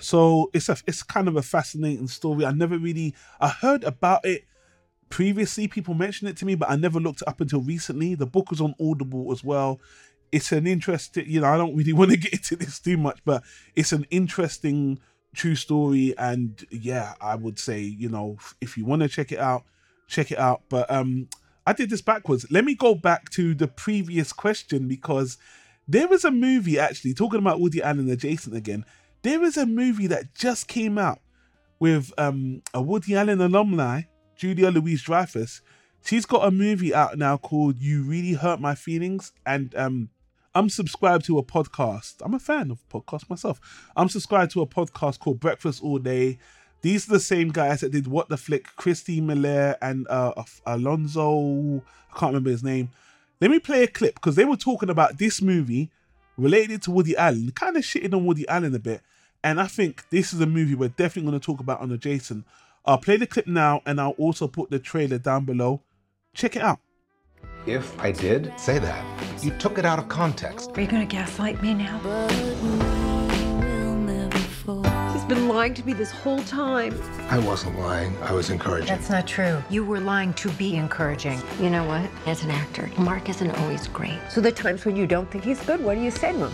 so 0.00 0.50
it's 0.54 0.68
a 0.68 0.76
it's 0.86 1.02
kind 1.02 1.28
of 1.28 1.36
a 1.36 1.42
fascinating 1.42 2.08
story. 2.08 2.46
I 2.46 2.52
never 2.52 2.78
really 2.78 3.14
I 3.38 3.48
heard 3.48 3.84
about 3.84 4.24
it 4.24 4.44
previously. 5.10 5.68
People 5.68 5.94
mentioned 5.94 6.30
it 6.30 6.36
to 6.38 6.46
me, 6.46 6.54
but 6.54 6.70
I 6.70 6.76
never 6.76 7.00
looked 7.00 7.22
up 7.26 7.40
until 7.40 7.60
recently. 7.60 8.14
The 8.14 8.26
book 8.26 8.50
was 8.50 8.60
on 8.60 8.74
Audible 8.80 9.30
as 9.32 9.44
well. 9.44 9.80
It's 10.32 10.52
an 10.52 10.66
interesting, 10.66 11.26
you 11.28 11.40
know, 11.40 11.48
I 11.48 11.58
don't 11.58 11.76
really 11.76 11.92
want 11.94 12.12
to 12.12 12.16
get 12.16 12.32
into 12.32 12.56
this 12.56 12.80
too 12.80 12.96
much, 12.96 13.20
but 13.24 13.42
it's 13.76 13.92
an 13.92 14.06
interesting 14.10 15.00
true 15.34 15.54
story 15.54 16.12
and 16.18 16.64
yeah 16.70 17.14
i 17.20 17.36
would 17.36 17.58
say 17.58 17.80
you 17.80 18.08
know 18.08 18.36
if 18.60 18.76
you 18.76 18.84
want 18.84 19.00
to 19.00 19.08
check 19.08 19.30
it 19.30 19.38
out 19.38 19.62
check 20.08 20.32
it 20.32 20.38
out 20.38 20.62
but 20.68 20.90
um 20.90 21.28
i 21.66 21.72
did 21.72 21.88
this 21.88 22.02
backwards 22.02 22.46
let 22.50 22.64
me 22.64 22.74
go 22.74 22.96
back 22.96 23.30
to 23.30 23.54
the 23.54 23.68
previous 23.68 24.32
question 24.32 24.88
because 24.88 25.38
there 25.86 26.12
is 26.12 26.24
a 26.24 26.30
movie 26.32 26.78
actually 26.80 27.14
talking 27.14 27.38
about 27.38 27.60
woody 27.60 27.80
allen 27.80 28.10
adjacent 28.10 28.56
again 28.56 28.84
there 29.22 29.42
is 29.42 29.56
a 29.56 29.66
movie 29.66 30.06
that 30.06 30.34
just 30.34 30.68
came 30.68 30.98
out 30.98 31.20
with 31.78 32.12
um 32.18 32.62
a 32.74 32.82
woody 32.82 33.14
allen 33.14 33.40
alumni 33.40 34.02
julia 34.36 34.70
louise 34.70 35.02
dreyfus 35.02 35.60
she's 36.04 36.26
got 36.26 36.46
a 36.46 36.50
movie 36.50 36.94
out 36.94 37.16
now 37.18 37.36
called 37.36 37.78
you 37.78 38.02
really 38.02 38.32
hurt 38.32 38.60
my 38.60 38.74
feelings 38.74 39.32
and 39.46 39.74
um 39.76 40.10
I'm 40.52 40.68
subscribed 40.68 41.26
to 41.26 41.38
a 41.38 41.44
podcast. 41.44 42.14
I'm 42.22 42.34
a 42.34 42.40
fan 42.40 42.72
of 42.72 42.80
podcasts 42.88 43.30
myself. 43.30 43.60
I'm 43.94 44.08
subscribed 44.08 44.50
to 44.52 44.62
a 44.62 44.66
podcast 44.66 45.20
called 45.20 45.38
Breakfast 45.38 45.80
All 45.80 45.98
Day. 45.98 46.38
These 46.82 47.08
are 47.08 47.12
the 47.12 47.20
same 47.20 47.50
guys 47.50 47.82
that 47.82 47.92
did 47.92 48.08
What 48.08 48.28
the 48.28 48.36
Flick, 48.36 48.64
Christy 48.74 49.20
Lemire 49.20 49.76
and 49.80 50.08
uh, 50.08 50.32
Alonso. 50.66 51.84
I 52.12 52.18
can't 52.18 52.30
remember 52.30 52.50
his 52.50 52.64
name. 52.64 52.90
Let 53.40 53.52
me 53.52 53.60
play 53.60 53.84
a 53.84 53.86
clip 53.86 54.14
because 54.14 54.34
they 54.34 54.44
were 54.44 54.56
talking 54.56 54.90
about 54.90 55.18
this 55.18 55.40
movie 55.40 55.90
related 56.36 56.82
to 56.82 56.90
Woody 56.90 57.16
Allen, 57.16 57.52
kind 57.52 57.76
of 57.76 57.84
shitting 57.84 58.14
on 58.14 58.26
Woody 58.26 58.48
Allen 58.48 58.74
a 58.74 58.78
bit. 58.80 59.02
And 59.42 59.60
I 59.60 59.66
think 59.66 60.08
this 60.10 60.32
is 60.32 60.40
a 60.40 60.46
movie 60.46 60.74
we're 60.74 60.88
definitely 60.88 61.30
going 61.30 61.40
to 61.40 61.44
talk 61.44 61.60
about 61.60 61.80
on 61.80 61.90
Adjacent. 61.90 62.44
I'll 62.84 62.98
play 62.98 63.16
the 63.16 63.26
clip 63.26 63.46
now 63.46 63.82
and 63.86 64.00
I'll 64.00 64.10
also 64.10 64.46
put 64.48 64.70
the 64.70 64.78
trailer 64.78 65.18
down 65.18 65.44
below 65.44 65.82
Check 66.34 66.56
it 66.56 66.62
out. 66.62 66.78
If 67.66 67.98
I 67.98 68.12
did 68.12 68.52
say 68.56 68.78
that, 68.78 69.04
you 69.42 69.50
took 69.58 69.78
it 69.78 69.84
out 69.84 69.98
of 69.98 70.08
context. 70.08 70.70
Are 70.76 70.80
you 70.80 70.86
gonna 70.86 71.06
gaslight 71.06 71.60
me 71.62 71.74
now? 71.74 71.98
He's 75.12 75.24
been 75.24 75.48
lying 75.48 75.74
to 75.74 75.84
me 75.84 75.92
this 75.92 76.10
whole 76.10 76.42
time. 76.44 76.98
I 77.28 77.38
wasn't 77.38 77.78
lying. 77.78 78.16
I 78.22 78.32
was 78.32 78.50
encouraging. 78.50 78.86
That's 78.88 79.10
not 79.10 79.26
true. 79.26 79.62
You 79.68 79.84
were 79.84 80.00
lying 80.00 80.32
to 80.34 80.50
be 80.50 80.76
encouraging. 80.76 81.40
You 81.60 81.70
know 81.70 81.84
what? 81.84 82.08
As 82.26 82.42
an 82.44 82.50
actor, 82.50 82.90
Mark 82.98 83.28
isn't 83.28 83.50
always 83.50 83.86
great. 83.88 84.18
So 84.30 84.40
the 84.40 84.52
times 84.52 84.84
when 84.84 84.96
you 84.96 85.06
don't 85.06 85.30
think 85.30 85.44
he's 85.44 85.60
good, 85.64 85.82
what 85.82 85.96
do 85.96 86.00
you 86.00 86.10
say 86.10 86.32
to 86.32 86.48
him? 86.48 86.52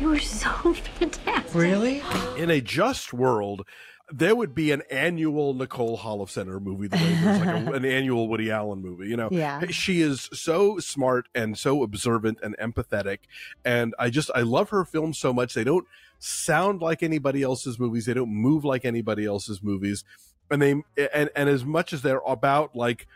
You 0.00 0.08
were 0.08 0.18
so 0.18 0.48
fantastic. 0.98 1.54
Really? 1.54 2.02
In 2.36 2.50
a 2.50 2.60
just 2.60 3.12
world, 3.12 3.64
there 4.10 4.34
would 4.34 4.54
be 4.54 4.72
an 4.72 4.82
annual 4.90 5.54
Nicole 5.54 5.96
Holofcener 5.96 6.60
movie 6.60 6.88
the 6.88 6.96
way 6.96 7.18
there's 7.22 7.40
like 7.40 7.48
a, 7.48 7.72
an 7.74 7.84
annual 7.84 8.28
Woody 8.28 8.50
Allen 8.50 8.82
movie. 8.82 9.08
You 9.08 9.16
know, 9.16 9.28
Yeah. 9.30 9.60
Eh, 9.62 9.66
she 9.70 10.00
is 10.00 10.28
so 10.32 10.78
smart 10.78 11.28
and 11.34 11.56
so 11.56 11.82
observant 11.82 12.38
and 12.42 12.56
empathetic, 12.58 13.20
and 13.64 13.94
I 13.98 14.10
just 14.10 14.30
I 14.34 14.40
love 14.40 14.70
her 14.70 14.84
films 14.84 15.18
so 15.18 15.32
much. 15.32 15.54
They 15.54 15.64
don't 15.64 15.86
sound 16.18 16.82
like 16.82 17.02
anybody 17.02 17.42
else's 17.42 17.78
movies. 17.78 18.06
They 18.06 18.14
don't 18.14 18.32
move 18.32 18.64
like 18.64 18.84
anybody 18.84 19.24
else's 19.24 19.62
movies, 19.62 20.04
and 20.50 20.60
they 20.60 20.72
eh, 20.98 21.08
and 21.14 21.30
and 21.34 21.48
as 21.48 21.64
much 21.64 21.92
as 21.92 22.02
they're 22.02 22.20
about 22.26 22.74
like 22.74 23.06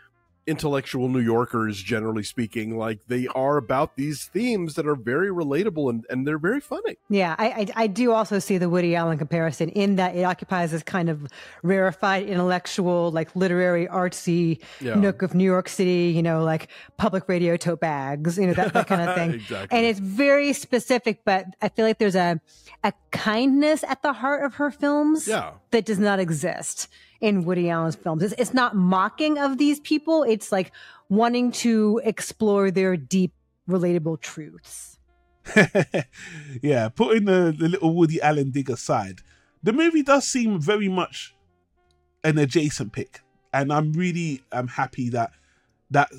intellectual 0.49 1.07
New 1.07 1.19
Yorkers, 1.21 1.81
generally 1.81 2.23
speaking, 2.23 2.77
like 2.77 2.99
they 3.07 3.27
are 3.27 3.57
about 3.57 3.95
these 3.95 4.25
themes 4.25 4.73
that 4.75 4.85
are 4.87 4.95
very 4.95 5.29
relatable 5.29 5.89
and, 5.89 6.05
and 6.09 6.27
they're 6.27 6.39
very 6.39 6.59
funny. 6.59 6.97
Yeah, 7.09 7.35
I, 7.37 7.47
I 7.47 7.83
I 7.83 7.87
do 7.87 8.11
also 8.11 8.39
see 8.39 8.57
the 8.57 8.67
Woody 8.69 8.95
Allen 8.95 9.17
comparison 9.17 9.69
in 9.69 9.95
that 9.97 10.15
it 10.15 10.23
occupies 10.23 10.71
this 10.71 10.83
kind 10.83 11.09
of 11.09 11.27
rarefied 11.63 12.25
intellectual, 12.27 13.11
like 13.11 13.35
literary 13.35 13.87
artsy 13.87 14.59
Yeah. 14.81 14.95
nook 14.95 15.21
of 15.21 15.33
New 15.35 15.45
York 15.45 15.69
City, 15.69 16.11
you 16.15 16.23
know, 16.23 16.43
like 16.43 16.67
public 16.97 17.29
radio 17.29 17.55
tote 17.55 17.79
bags, 17.79 18.37
you 18.37 18.47
know, 18.47 18.53
that, 18.53 18.73
that 18.73 18.87
kind 18.87 19.01
of 19.07 19.15
thing. 19.19 19.31
Exactly. 19.35 19.77
And 19.77 19.85
it's 19.85 19.99
very 19.99 20.53
specific, 20.53 21.21
but 21.25 21.45
I 21.61 21.69
feel 21.69 21.85
like 21.85 21.99
there's 21.99 22.15
a 22.15 22.41
a 22.83 22.93
kindness 23.11 23.83
at 23.83 24.01
the 24.01 24.13
heart 24.13 24.43
of 24.43 24.55
her 24.55 24.71
films 24.71 25.27
Yeah. 25.27 25.51
that 25.71 25.85
does 25.85 25.99
not 25.99 26.19
exist 26.19 26.87
in 27.21 27.43
Woody 27.43 27.69
Allen's 27.69 27.95
films. 27.95 28.23
It's, 28.23 28.33
it's 28.37 28.53
not 28.53 28.75
mocking 28.75 29.37
of 29.37 29.57
these 29.57 29.79
people. 29.79 30.23
It's 30.23 30.51
like 30.51 30.71
wanting 31.09 31.51
to 31.51 32.01
explore 32.03 32.71
their 32.71 32.95
deep, 32.95 33.33
relatable 33.67 34.21
truths. 34.21 34.99
yeah, 36.61 36.89
putting 36.89 37.25
the, 37.25 37.55
the 37.57 37.69
little 37.69 37.93
Woody 37.93 38.21
Allen 38.21 38.51
dig 38.51 38.69
aside, 38.69 39.21
the 39.63 39.73
movie 39.73 40.03
does 40.03 40.25
seem 40.25 40.59
very 40.59 40.87
much 40.87 41.35
an 42.23 42.37
adjacent 42.37 42.93
pick, 42.93 43.21
and 43.53 43.71
I'm 43.71 43.93
really 43.93 44.43
I'm 44.51 44.67
happy 44.67 45.09
that 45.09 45.31
that 45.91 46.11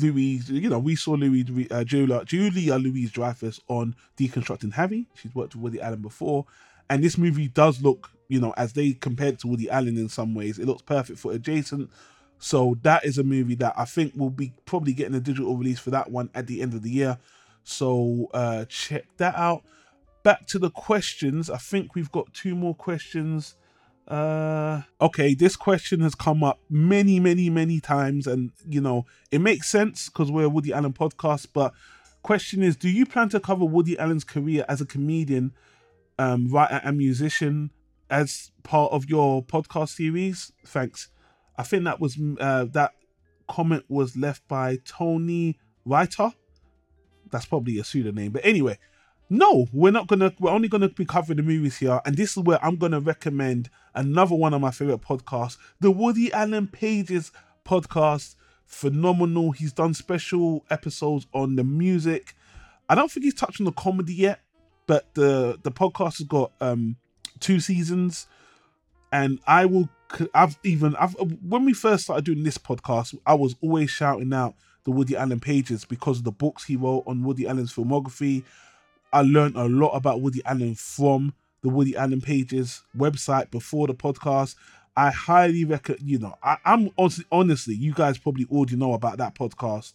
Louis, 0.00 0.40
you 0.50 0.68
know, 0.68 0.78
we 0.78 0.96
saw 0.96 1.12
Louis 1.12 1.68
uh, 1.70 1.84
Julia 1.84 2.24
Julia 2.24 2.76
Louise 2.76 3.10
Dreyfus 3.10 3.60
on 3.68 3.94
Deconstructing 4.18 4.74
Harry. 4.74 5.06
She's 5.14 5.34
worked 5.34 5.54
with 5.54 5.62
Woody 5.62 5.80
Allen 5.80 6.02
before, 6.02 6.46
and 6.90 7.02
this 7.02 7.16
movie 7.16 7.48
does 7.48 7.82
look, 7.82 8.10
you 8.28 8.40
know, 8.40 8.54
as 8.56 8.72
they 8.72 8.92
compared 8.92 9.38
to 9.40 9.48
Woody 9.48 9.68
Allen 9.70 9.98
in 9.98 10.08
some 10.08 10.34
ways, 10.34 10.58
it 10.58 10.66
looks 10.66 10.82
perfect 10.82 11.18
for 11.18 11.32
adjacent. 11.32 11.90
So 12.38 12.76
that 12.82 13.04
is 13.04 13.18
a 13.18 13.24
movie 13.24 13.54
that 13.56 13.74
I 13.76 13.84
think 13.84 14.14
will 14.16 14.30
be 14.30 14.52
probably 14.66 14.92
getting 14.92 15.14
a 15.14 15.20
digital 15.20 15.56
release 15.56 15.78
for 15.78 15.90
that 15.90 16.10
one 16.10 16.30
at 16.34 16.46
the 16.46 16.60
end 16.60 16.74
of 16.74 16.82
the 16.82 16.90
year. 16.90 17.18
So 17.62 18.28
uh 18.34 18.66
check 18.66 19.04
that 19.16 19.34
out. 19.36 19.62
Back 20.22 20.46
to 20.48 20.58
the 20.58 20.70
questions. 20.70 21.48
I 21.48 21.58
think 21.58 21.94
we've 21.94 22.12
got 22.12 22.32
two 22.34 22.54
more 22.54 22.74
questions. 22.74 23.56
Uh 24.06 24.82
okay, 25.00 25.34
this 25.34 25.56
question 25.56 26.00
has 26.00 26.14
come 26.14 26.44
up 26.44 26.60
many, 26.68 27.18
many, 27.18 27.48
many 27.48 27.80
times, 27.80 28.26
and 28.26 28.50
you 28.68 28.80
know, 28.80 29.06
it 29.30 29.40
makes 29.40 29.70
sense 29.70 30.10
because 30.10 30.30
we're 30.30 30.44
a 30.44 30.48
Woody 30.48 30.72
Allen 30.72 30.92
podcast, 30.92 31.46
but 31.54 31.72
question 32.22 32.62
is 32.62 32.76
do 32.76 32.90
you 32.90 33.06
plan 33.06 33.28
to 33.30 33.40
cover 33.40 33.64
Woody 33.64 33.98
Allen's 33.98 34.24
career 34.24 34.64
as 34.68 34.82
a 34.82 34.86
comedian, 34.86 35.52
um, 36.18 36.48
writer 36.48 36.80
and 36.84 36.98
musician 36.98 37.70
as 38.10 38.52
part 38.62 38.92
of 38.92 39.08
your 39.08 39.44
podcast 39.44 39.90
series? 39.90 40.52
Thanks. 40.66 41.08
I 41.56 41.62
think 41.62 41.84
that 41.84 42.00
was 42.00 42.18
uh, 42.40 42.66
that 42.72 42.92
comment 43.48 43.84
was 43.88 44.16
left 44.16 44.46
by 44.48 44.78
Tony 44.84 45.58
Writer. 45.84 46.32
That's 47.30 47.46
probably 47.46 47.78
a 47.78 47.84
pseudonym, 47.84 48.32
but 48.32 48.44
anyway, 48.44 48.78
no, 49.30 49.66
we're 49.72 49.90
not 49.90 50.06
gonna. 50.06 50.32
We're 50.38 50.50
only 50.50 50.68
gonna 50.68 50.88
be 50.88 51.04
covering 51.04 51.38
the 51.38 51.42
movies 51.42 51.78
here, 51.78 52.00
and 52.04 52.16
this 52.16 52.36
is 52.36 52.42
where 52.42 52.64
I'm 52.64 52.76
gonna 52.76 53.00
recommend 53.00 53.70
another 53.94 54.34
one 54.34 54.54
of 54.54 54.60
my 54.60 54.70
favorite 54.70 55.00
podcasts, 55.00 55.56
the 55.80 55.90
Woody 55.90 56.32
Allen 56.32 56.68
Pages 56.68 57.32
podcast. 57.64 58.36
Phenomenal. 58.66 59.52
He's 59.52 59.72
done 59.72 59.92
special 59.92 60.64
episodes 60.70 61.26
on 61.34 61.56
the 61.56 61.64
music. 61.64 62.34
I 62.88 62.94
don't 62.94 63.10
think 63.10 63.24
he's 63.24 63.34
touched 63.34 63.60
on 63.60 63.66
the 63.66 63.72
comedy 63.72 64.14
yet, 64.14 64.40
but 64.86 65.14
the 65.14 65.58
the 65.62 65.70
podcast 65.70 66.18
has 66.18 66.26
got 66.26 66.52
um 66.60 66.96
two 67.40 67.60
seasons 67.60 68.26
and 69.14 69.38
I 69.46 69.64
will. 69.66 69.88
I've 70.34 70.58
even. 70.64 70.96
I've 70.96 71.14
when 71.48 71.64
we 71.64 71.72
first 71.72 72.04
started 72.04 72.24
doing 72.24 72.42
this 72.42 72.58
podcast, 72.58 73.16
I 73.24 73.34
was 73.34 73.54
always 73.60 73.90
shouting 73.90 74.32
out 74.34 74.54
the 74.82 74.90
Woody 74.90 75.16
Allen 75.16 75.38
pages 75.38 75.84
because 75.84 76.18
of 76.18 76.24
the 76.24 76.32
books 76.32 76.64
he 76.64 76.74
wrote 76.74 77.04
on 77.06 77.22
Woody 77.22 77.46
Allen's 77.46 77.72
filmography. 77.72 78.42
I 79.12 79.22
learned 79.22 79.54
a 79.54 79.68
lot 79.68 79.90
about 79.90 80.20
Woody 80.20 80.42
Allen 80.44 80.74
from 80.74 81.32
the 81.62 81.68
Woody 81.68 81.96
Allen 81.96 82.20
pages 82.20 82.82
website 82.96 83.52
before 83.52 83.86
the 83.86 83.94
podcast. 83.94 84.56
I 84.96 85.10
highly 85.12 85.64
recommend. 85.64 86.02
You 86.02 86.18
know, 86.18 86.34
I, 86.42 86.56
I'm 86.64 86.90
honestly, 86.98 87.24
honestly, 87.30 87.74
you 87.76 87.94
guys 87.94 88.18
probably 88.18 88.46
already 88.50 88.74
know 88.74 88.94
about 88.94 89.18
that 89.18 89.36
podcast, 89.36 89.92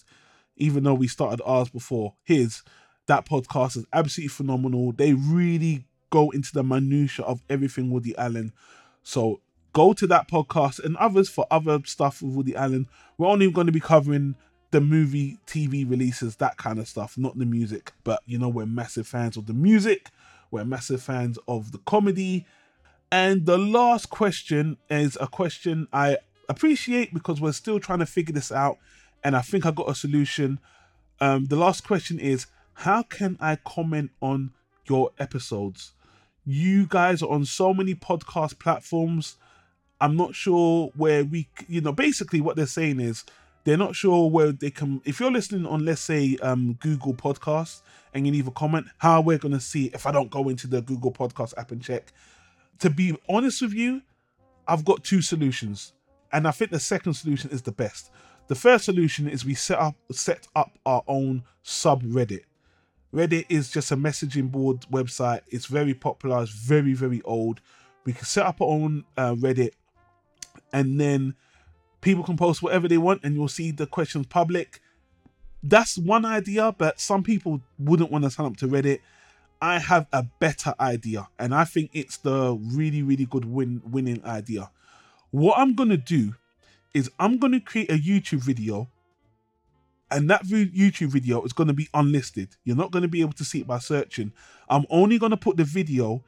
even 0.55 0.83
though 0.83 0.93
we 0.93 1.09
started 1.09 1.41
ours 1.43 1.67
before 1.67 2.13
his. 2.23 2.63
That 3.07 3.25
podcast 3.25 3.75
is 3.75 3.85
absolutely 3.91 4.29
phenomenal. 4.29 4.93
They 4.93 5.13
really 5.13 5.83
go 6.09 6.29
into 6.31 6.53
the 6.53 6.63
minutia 6.63 7.25
of 7.25 7.41
everything 7.49 7.89
Woody 7.89 8.17
Allen. 8.17 8.53
So 9.03 9.41
go 9.73 9.93
to 9.93 10.07
that 10.07 10.29
podcast 10.29 10.83
and 10.83 10.97
others 10.97 11.29
for 11.29 11.45
other 11.51 11.79
stuff 11.85 12.21
with 12.21 12.33
Woody 12.33 12.55
Allen. 12.55 12.87
We're 13.17 13.27
only 13.27 13.51
going 13.51 13.67
to 13.67 13.73
be 13.73 13.79
covering 13.79 14.35
the 14.71 14.81
movie, 14.81 15.37
TV 15.47 15.89
releases, 15.89 16.35
that 16.37 16.57
kind 16.57 16.79
of 16.79 16.87
stuff, 16.87 17.17
not 17.17 17.37
the 17.37 17.45
music. 17.45 17.93
But 18.03 18.21
you 18.25 18.37
know, 18.37 18.49
we're 18.49 18.65
massive 18.65 19.07
fans 19.07 19.37
of 19.37 19.45
the 19.45 19.53
music. 19.53 20.09
We're 20.51 20.65
massive 20.65 21.01
fans 21.01 21.37
of 21.47 21.71
the 21.71 21.79
comedy. 21.79 22.45
And 23.11 23.45
the 23.45 23.57
last 23.57 24.09
question 24.09 24.77
is 24.89 25.17
a 25.19 25.27
question 25.27 25.87
I 25.91 26.17
appreciate 26.47 27.13
because 27.13 27.41
we're 27.41 27.51
still 27.51 27.79
trying 27.79 27.99
to 27.99 28.05
figure 28.05 28.33
this 28.33 28.51
out. 28.51 28.77
And 29.23 29.35
I 29.35 29.41
think 29.41 29.65
I 29.65 29.71
got 29.71 29.89
a 29.89 29.95
solution. 29.95 30.59
Um, 31.19 31.45
the 31.45 31.55
last 31.55 31.83
question 31.83 32.19
is 32.19 32.47
How 32.73 33.03
can 33.03 33.37
I 33.39 33.57
comment 33.57 34.11
on 34.21 34.51
your 34.87 35.11
episodes? 35.19 35.93
You 36.51 36.87
guys 36.87 37.21
are 37.21 37.29
on 37.29 37.45
so 37.45 37.75
many 37.75 37.93
podcast 37.93 38.57
platforms. 38.57 39.37
I'm 40.01 40.17
not 40.17 40.33
sure 40.33 40.91
where 40.95 41.23
we, 41.23 41.47
you 41.67 41.79
know, 41.79 41.91
basically 41.91 42.41
what 42.41 42.55
they're 42.55 42.65
saying 42.65 42.99
is 42.99 43.23
they're 43.65 43.77
not 43.77 43.95
sure 43.95 44.27
where 44.31 44.51
they 44.51 44.71
can. 44.71 44.99
If 45.05 45.19
you're 45.19 45.31
listening 45.31 45.67
on, 45.67 45.85
let's 45.85 46.01
say, 46.01 46.37
um, 46.41 46.73
Google 46.79 47.13
Podcasts 47.13 47.83
and 48.15 48.25
you 48.25 48.33
leave 48.33 48.47
a 48.47 48.51
comment, 48.51 48.87
how 48.97 49.21
we're 49.21 49.37
going 49.37 49.53
to 49.53 49.59
see 49.59 49.91
if 49.93 50.07
I 50.07 50.11
don't 50.11 50.31
go 50.31 50.49
into 50.49 50.65
the 50.65 50.81
Google 50.81 51.11
Podcast 51.11 51.53
app 51.55 51.71
and 51.71 51.83
check. 51.83 52.13
To 52.79 52.89
be 52.89 53.15
honest 53.29 53.61
with 53.61 53.73
you, 53.73 54.01
I've 54.67 54.83
got 54.83 55.03
two 55.03 55.21
solutions, 55.21 55.93
and 56.33 56.47
I 56.47 56.51
think 56.51 56.71
the 56.71 56.79
second 56.79 57.13
solution 57.13 57.51
is 57.51 57.61
the 57.61 57.71
best. 57.71 58.09
The 58.47 58.55
first 58.55 58.85
solution 58.85 59.29
is 59.29 59.45
we 59.45 59.53
set 59.53 59.77
up 59.77 59.93
set 60.11 60.47
up 60.55 60.71
our 60.83 61.03
own 61.07 61.43
subreddit. 61.63 62.45
Reddit 63.13 63.45
is 63.49 63.71
just 63.71 63.91
a 63.91 63.97
messaging 63.97 64.51
board 64.51 64.81
website. 64.91 65.41
It's 65.47 65.65
very 65.65 65.93
popular. 65.93 66.41
It's 66.43 66.51
very 66.51 66.93
very 66.93 67.21
old. 67.23 67.61
We 68.05 68.13
can 68.13 68.25
set 68.25 68.45
up 68.45 68.61
our 68.61 68.67
own 68.67 69.05
uh, 69.17 69.35
Reddit, 69.35 69.71
and 70.71 70.99
then 70.99 71.35
people 72.01 72.23
can 72.23 72.37
post 72.37 72.61
whatever 72.61 72.87
they 72.87 72.97
want, 72.97 73.21
and 73.23 73.35
you'll 73.35 73.47
see 73.47 73.71
the 73.71 73.87
questions 73.87 74.25
public. 74.27 74.81
That's 75.61 75.97
one 75.97 76.23
idea, 76.23 76.73
but 76.77 76.99
some 76.99 77.23
people 77.23 77.61
wouldn't 77.77 78.11
want 78.11 78.23
to 78.23 78.31
sign 78.31 78.45
up 78.45 78.57
to 78.57 78.67
Reddit. 78.67 78.99
I 79.61 79.79
have 79.79 80.07
a 80.13 80.23
better 80.39 80.73
idea, 80.79 81.27
and 81.37 81.53
I 81.53 81.65
think 81.65 81.89
it's 81.93 82.17
the 82.17 82.57
really, 82.73 83.03
really 83.03 83.25
good 83.25 83.43
win 83.45 83.81
winning 83.85 84.23
idea. 84.23 84.71
What 85.31 85.59
I'm 85.59 85.75
gonna 85.75 85.97
do 85.97 86.35
is 86.93 87.11
I'm 87.19 87.37
gonna 87.37 87.59
create 87.59 87.91
a 87.91 87.97
YouTube 87.97 88.41
video, 88.41 88.87
and 90.11 90.29
that 90.29 90.45
YouTube 90.45 91.09
video 91.09 91.43
is 91.43 91.53
gonna 91.53 91.73
be 91.73 91.87
unlisted. 91.93 92.55
You're 92.63 92.75
not 92.75 92.91
gonna 92.91 93.07
be 93.07 93.21
able 93.21 93.33
to 93.33 93.45
see 93.45 93.61
it 93.61 93.67
by 93.67 93.79
searching. 93.79 94.33
I'm 94.69 94.85
only 94.89 95.19
gonna 95.19 95.37
put 95.37 95.57
the 95.57 95.63
video 95.63 96.23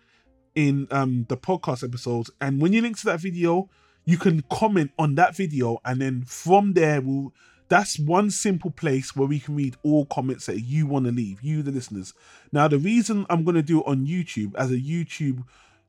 in 0.56 0.88
um 0.92 1.26
the 1.30 1.38
podcast 1.38 1.84
episodes, 1.84 2.30
and 2.42 2.62
when 2.62 2.74
you 2.74 2.82
link 2.82 2.98
to 3.00 3.06
that 3.06 3.20
video, 3.20 3.70
you 4.06 4.18
can 4.18 4.44
comment 4.52 4.92
on 5.00 5.16
that 5.16 5.36
video, 5.36 5.80
and 5.86 6.02
then 6.02 6.24
from 6.24 6.74
there 6.74 7.02
we'll 7.02 7.34
that's 7.72 7.98
one 7.98 8.30
simple 8.30 8.70
place 8.70 9.16
where 9.16 9.30
we 9.30 9.40
can 9.40 9.56
read 9.56 9.78
all 9.84 10.06
comments 10.08 10.46
that 10.48 10.60
you 10.60 10.86
want 10.86 11.06
to 11.06 11.12
leave, 11.14 11.42
you 11.42 11.64
the 11.64 11.72
listeners. 11.72 12.14
Now, 12.52 12.68
the 12.68 12.78
reason 12.78 13.26
I'm 13.30 13.46
going 13.46 13.56
to 13.56 13.62
do 13.62 13.80
it 13.80 13.88
on 13.88 14.06
YouTube 14.06 14.54
as 14.56 14.72
a 14.72 14.78
YouTube 14.78 15.46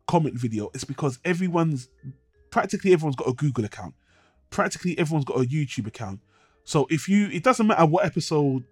comment 0.06 0.36
video 0.36 0.70
is 0.74 0.84
because 0.84 1.18
everyone's 1.24 1.88
practically 2.50 2.92
everyone's 2.92 3.16
got 3.16 3.26
a 3.26 3.32
Google 3.32 3.64
account, 3.64 3.96
practically 4.50 4.96
everyone's 4.96 5.24
got 5.24 5.38
a 5.38 5.44
YouTube 5.44 5.88
account. 5.88 6.20
So 6.64 6.86
if 6.90 7.08
you, 7.08 7.28
it 7.28 7.42
doesn't 7.42 7.66
matter 7.66 7.86
what 7.86 8.04
episode, 8.04 8.64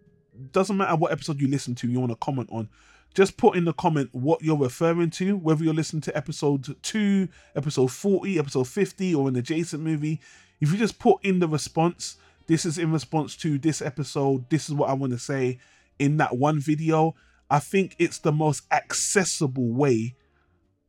doesn't 0.52 0.76
matter 0.76 0.96
what 0.96 1.12
episode 1.12 1.40
you 1.40 1.48
listen 1.48 1.74
to, 1.76 1.88
you 1.88 2.00
want 2.00 2.12
to 2.12 2.16
comment 2.16 2.48
on. 2.52 2.68
Just 3.14 3.36
put 3.36 3.56
in 3.56 3.64
the 3.64 3.72
comment 3.72 4.10
what 4.12 4.42
you're 4.42 4.56
referring 4.56 5.10
to, 5.10 5.36
whether 5.36 5.64
you're 5.64 5.74
listening 5.74 6.02
to 6.02 6.16
episode 6.16 6.76
two, 6.82 7.28
episode 7.56 7.90
40, 7.90 8.38
episode 8.38 8.68
50, 8.68 9.14
or 9.14 9.28
an 9.28 9.36
adjacent 9.36 9.82
movie. 9.82 10.20
If 10.60 10.70
you 10.70 10.78
just 10.78 10.98
put 10.98 11.24
in 11.24 11.40
the 11.40 11.48
response, 11.48 12.16
this 12.46 12.64
is 12.64 12.78
in 12.78 12.92
response 12.92 13.36
to 13.38 13.58
this 13.58 13.82
episode, 13.82 14.48
this 14.48 14.68
is 14.68 14.74
what 14.74 14.88
I 14.88 14.92
want 14.92 15.12
to 15.12 15.18
say 15.18 15.58
in 15.98 16.18
that 16.18 16.36
one 16.36 16.60
video. 16.60 17.14
I 17.50 17.58
think 17.58 17.96
it's 17.98 18.18
the 18.18 18.32
most 18.32 18.62
accessible 18.70 19.72
way 19.72 20.14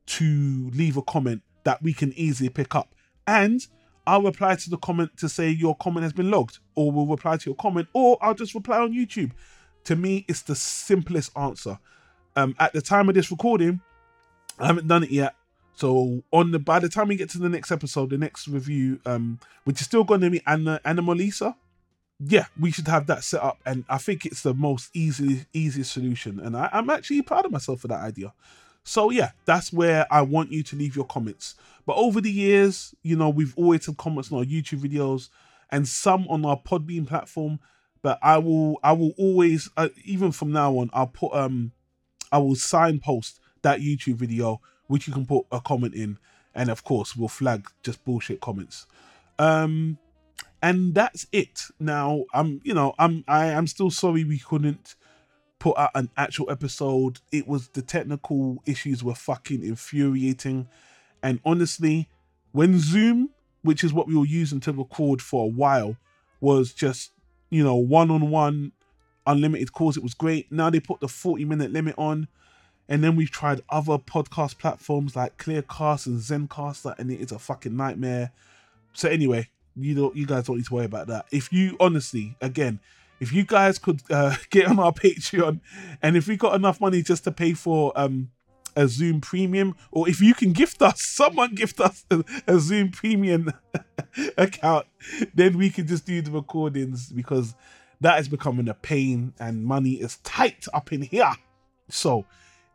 to 0.07 0.69
leave 0.73 0.97
a 0.97 1.01
comment 1.01 1.41
that 1.63 1.81
we 1.81 1.93
can 1.93 2.13
easily 2.13 2.49
pick 2.49 2.75
up. 2.75 2.93
And 3.25 3.65
I'll 4.07 4.23
reply 4.23 4.55
to 4.55 4.69
the 4.69 4.77
comment 4.77 5.15
to 5.17 5.29
say 5.29 5.49
your 5.49 5.75
comment 5.75 6.03
has 6.03 6.13
been 6.13 6.31
logged, 6.31 6.59
or 6.75 6.91
we'll 6.91 7.05
reply 7.05 7.37
to 7.37 7.49
your 7.49 7.55
comment, 7.55 7.87
or 7.93 8.17
I'll 8.21 8.33
just 8.33 8.55
reply 8.55 8.79
on 8.79 8.93
YouTube. 8.93 9.31
To 9.85 9.95
me, 9.95 10.25
it's 10.27 10.41
the 10.41 10.55
simplest 10.55 11.35
answer. 11.37 11.77
Um, 12.35 12.55
at 12.59 12.73
the 12.73 12.81
time 12.81 13.09
of 13.09 13.15
this 13.15 13.31
recording, 13.31 13.81
I 14.59 14.67
haven't 14.67 14.87
done 14.87 15.03
it 15.03 15.11
yet. 15.11 15.35
So 15.75 16.23
on 16.31 16.51
the 16.51 16.59
by 16.59 16.79
the 16.79 16.89
time 16.89 17.07
we 17.07 17.15
get 17.15 17.29
to 17.31 17.39
the 17.39 17.49
next 17.49 17.71
episode, 17.71 18.09
the 18.09 18.17
next 18.17 18.47
review, 18.47 18.99
um, 19.05 19.39
which 19.63 19.81
is 19.81 19.87
still 19.87 20.03
going 20.03 20.21
to 20.21 20.29
be 20.29 20.41
Anna 20.45 20.79
Anomalisa, 20.85 21.55
yeah, 22.19 22.45
we 22.59 22.71
should 22.71 22.87
have 22.87 23.07
that 23.07 23.23
set 23.23 23.41
up, 23.41 23.59
and 23.65 23.83
I 23.89 23.97
think 23.97 24.25
it's 24.25 24.43
the 24.43 24.53
most 24.53 24.91
easy 24.93 25.45
easiest 25.53 25.91
solution. 25.91 26.39
And 26.39 26.55
I, 26.55 26.69
I'm 26.71 26.89
actually 26.89 27.21
proud 27.23 27.45
of 27.45 27.51
myself 27.51 27.81
for 27.81 27.87
that 27.87 28.01
idea. 28.01 28.33
So 28.83 29.09
yeah, 29.09 29.31
that's 29.45 29.71
where 29.71 30.05
I 30.11 30.21
want 30.21 30.51
you 30.51 30.63
to 30.63 30.75
leave 30.75 30.95
your 30.95 31.05
comments. 31.05 31.55
But 31.85 31.97
over 31.97 32.21
the 32.21 32.31
years, 32.31 32.93
you 33.03 33.15
know, 33.15 33.29
we've 33.29 33.53
always 33.57 33.85
had 33.85 33.97
comments 33.97 34.31
on 34.31 34.39
our 34.39 34.45
YouTube 34.45 34.79
videos 34.79 35.29
and 35.69 35.87
some 35.87 36.27
on 36.27 36.45
our 36.45 36.59
Podbean 36.59 37.07
platform. 37.07 37.59
But 38.01 38.17
I 38.23 38.39
will, 38.39 38.79
I 38.83 38.93
will 38.93 39.13
always, 39.17 39.69
uh, 39.77 39.89
even 40.05 40.31
from 40.31 40.51
now 40.51 40.77
on, 40.77 40.89
I'll 40.91 41.07
put, 41.07 41.33
um, 41.33 41.71
I 42.31 42.39
will 42.39 42.55
signpost 42.55 43.39
that 43.61 43.79
YouTube 43.79 44.15
video, 44.15 44.59
which 44.87 45.07
you 45.07 45.13
can 45.13 45.25
put 45.25 45.45
a 45.51 45.61
comment 45.61 45.93
in, 45.93 46.17
and 46.55 46.71
of 46.71 46.83
course, 46.83 47.15
we'll 47.15 47.27
flag 47.27 47.67
just 47.83 48.03
bullshit 48.03 48.41
comments. 48.41 48.87
Um, 49.37 49.99
and 50.63 50.95
that's 50.95 51.27
it. 51.31 51.61
Now, 51.79 52.25
I'm, 52.33 52.59
you 52.63 52.73
know, 52.73 52.95
I'm, 52.97 53.23
I 53.27 53.47
am 53.47 53.67
still 53.67 53.91
sorry 53.91 54.23
we 54.23 54.39
couldn't 54.39 54.95
put 55.61 55.77
out 55.77 55.91
an 55.93 56.09
actual 56.17 56.49
episode. 56.49 57.19
It 57.31 57.47
was 57.47 57.67
the 57.69 57.83
technical 57.83 58.63
issues 58.65 59.03
were 59.03 59.13
fucking 59.13 59.63
infuriating. 59.63 60.67
And 61.21 61.39
honestly, 61.45 62.09
when 62.51 62.79
Zoom, 62.79 63.29
which 63.61 63.83
is 63.83 63.93
what 63.93 64.07
we 64.07 64.15
were 64.15 64.25
using 64.25 64.59
to 64.61 64.73
record 64.73 65.21
for 65.21 65.45
a 65.45 65.47
while, 65.47 65.97
was 66.39 66.73
just, 66.73 67.11
you 67.51 67.63
know, 67.63 67.75
one 67.75 68.09
on 68.09 68.31
one 68.31 68.71
unlimited 69.27 69.71
calls, 69.71 69.97
it 69.97 70.03
was 70.03 70.15
great. 70.15 70.51
Now 70.51 70.71
they 70.71 70.79
put 70.79 70.99
the 70.99 71.07
40 71.07 71.45
minute 71.45 71.71
limit 71.71 71.93
on. 71.95 72.27
And 72.89 73.03
then 73.03 73.15
we've 73.15 73.29
tried 73.29 73.61
other 73.69 73.99
podcast 73.99 74.57
platforms 74.57 75.15
like 75.15 75.37
Clearcast 75.37 76.07
and 76.07 76.19
Zencastr, 76.19 76.97
and 76.97 77.11
it 77.11 77.21
is 77.21 77.31
a 77.31 77.37
fucking 77.37 77.77
nightmare. 77.77 78.31
So 78.93 79.09
anyway, 79.09 79.47
you 79.75 79.93
don't, 79.93 80.15
you 80.15 80.25
guys 80.25 80.45
don't 80.45 80.57
need 80.57 80.65
to 80.65 80.73
worry 80.73 80.85
about 80.85 81.05
that. 81.07 81.27
If 81.31 81.53
you 81.53 81.77
honestly, 81.79 82.35
again, 82.41 82.79
if 83.21 83.31
you 83.31 83.45
guys 83.45 83.77
could 83.77 84.01
uh, 84.09 84.35
get 84.49 84.67
on 84.67 84.79
our 84.79 84.91
Patreon, 84.91 85.61
and 86.01 86.17
if 86.17 86.27
we 86.27 86.35
got 86.35 86.55
enough 86.55 86.81
money 86.81 87.01
just 87.01 87.23
to 87.23 87.31
pay 87.31 87.53
for 87.53 87.93
um 87.95 88.31
a 88.75 88.87
Zoom 88.87 89.21
Premium, 89.21 89.75
or 89.91 90.09
if 90.09 90.21
you 90.21 90.33
can 90.33 90.53
gift 90.53 90.81
us, 90.81 91.01
someone 91.05 91.55
gift 91.55 91.79
us 91.79 92.05
a, 92.09 92.23
a 92.47 92.59
Zoom 92.59 92.89
Premium 92.91 93.51
account, 94.37 94.87
then 95.33 95.57
we 95.57 95.69
can 95.69 95.87
just 95.87 96.05
do 96.05 96.21
the 96.21 96.31
recordings 96.31 97.11
because 97.11 97.53
that 97.99 98.19
is 98.19 98.27
becoming 98.27 98.67
a 98.67 98.73
pain 98.73 99.33
and 99.39 99.63
money 99.63 99.93
is 99.93 100.17
tight 100.17 100.65
up 100.73 100.91
in 100.91 101.01
here. 101.01 101.33
So, 101.89 102.25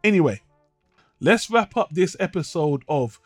anyway, 0.04 0.42
let's 1.20 1.50
wrap 1.50 1.76
up 1.76 1.90
this 1.90 2.14
episode 2.20 2.84
of 2.88 3.18